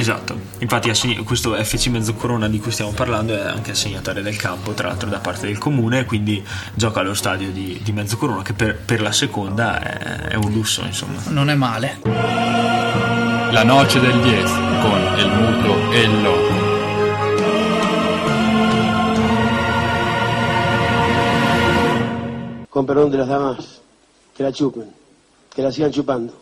Esatto, 0.00 0.34
infatti 0.60 0.90
questo 1.24 1.52
FC 1.62 1.88
Mezzocorona 1.88 2.48
di 2.48 2.58
cui 2.58 2.72
stiamo 2.72 2.92
parlando 2.92 3.34
è 3.34 3.46
anche 3.46 3.72
assegnatore 3.72 4.22
del 4.22 4.34
campo, 4.34 4.72
tra 4.72 4.88
l'altro 4.88 5.10
da 5.10 5.18
parte 5.18 5.46
del 5.46 5.58
comune, 5.58 6.06
quindi 6.06 6.42
gioca 6.72 7.00
allo 7.00 7.12
stadio 7.12 7.50
di, 7.50 7.78
di 7.82 7.92
Mezzocorona 7.92 8.40
che 8.40 8.54
per, 8.54 8.78
per 8.78 9.02
la 9.02 9.12
seconda 9.12 9.78
è, 9.78 10.28
è 10.28 10.34
un 10.36 10.50
lusso, 10.52 10.82
insomma. 10.86 11.20
non 11.26 11.50
è 11.50 11.54
male 11.54 11.98
La 13.50 13.62
noce 13.62 14.00
del 14.00 14.18
10 14.22 14.42
con 14.80 15.18
el 15.18 15.28
muto 15.28 15.92
e 15.92 16.00
il 16.00 16.22
loco. 16.22 16.54
Con 22.70 22.86
perdón 22.86 23.10
de 23.10 23.18
las 23.18 23.28
damas, 23.28 23.82
que 24.34 24.44
la 24.44 24.50
chupen, 24.50 24.90
que 25.54 25.60
la 25.60 25.70
sigan 25.70 25.92
chupando. 25.92 26.39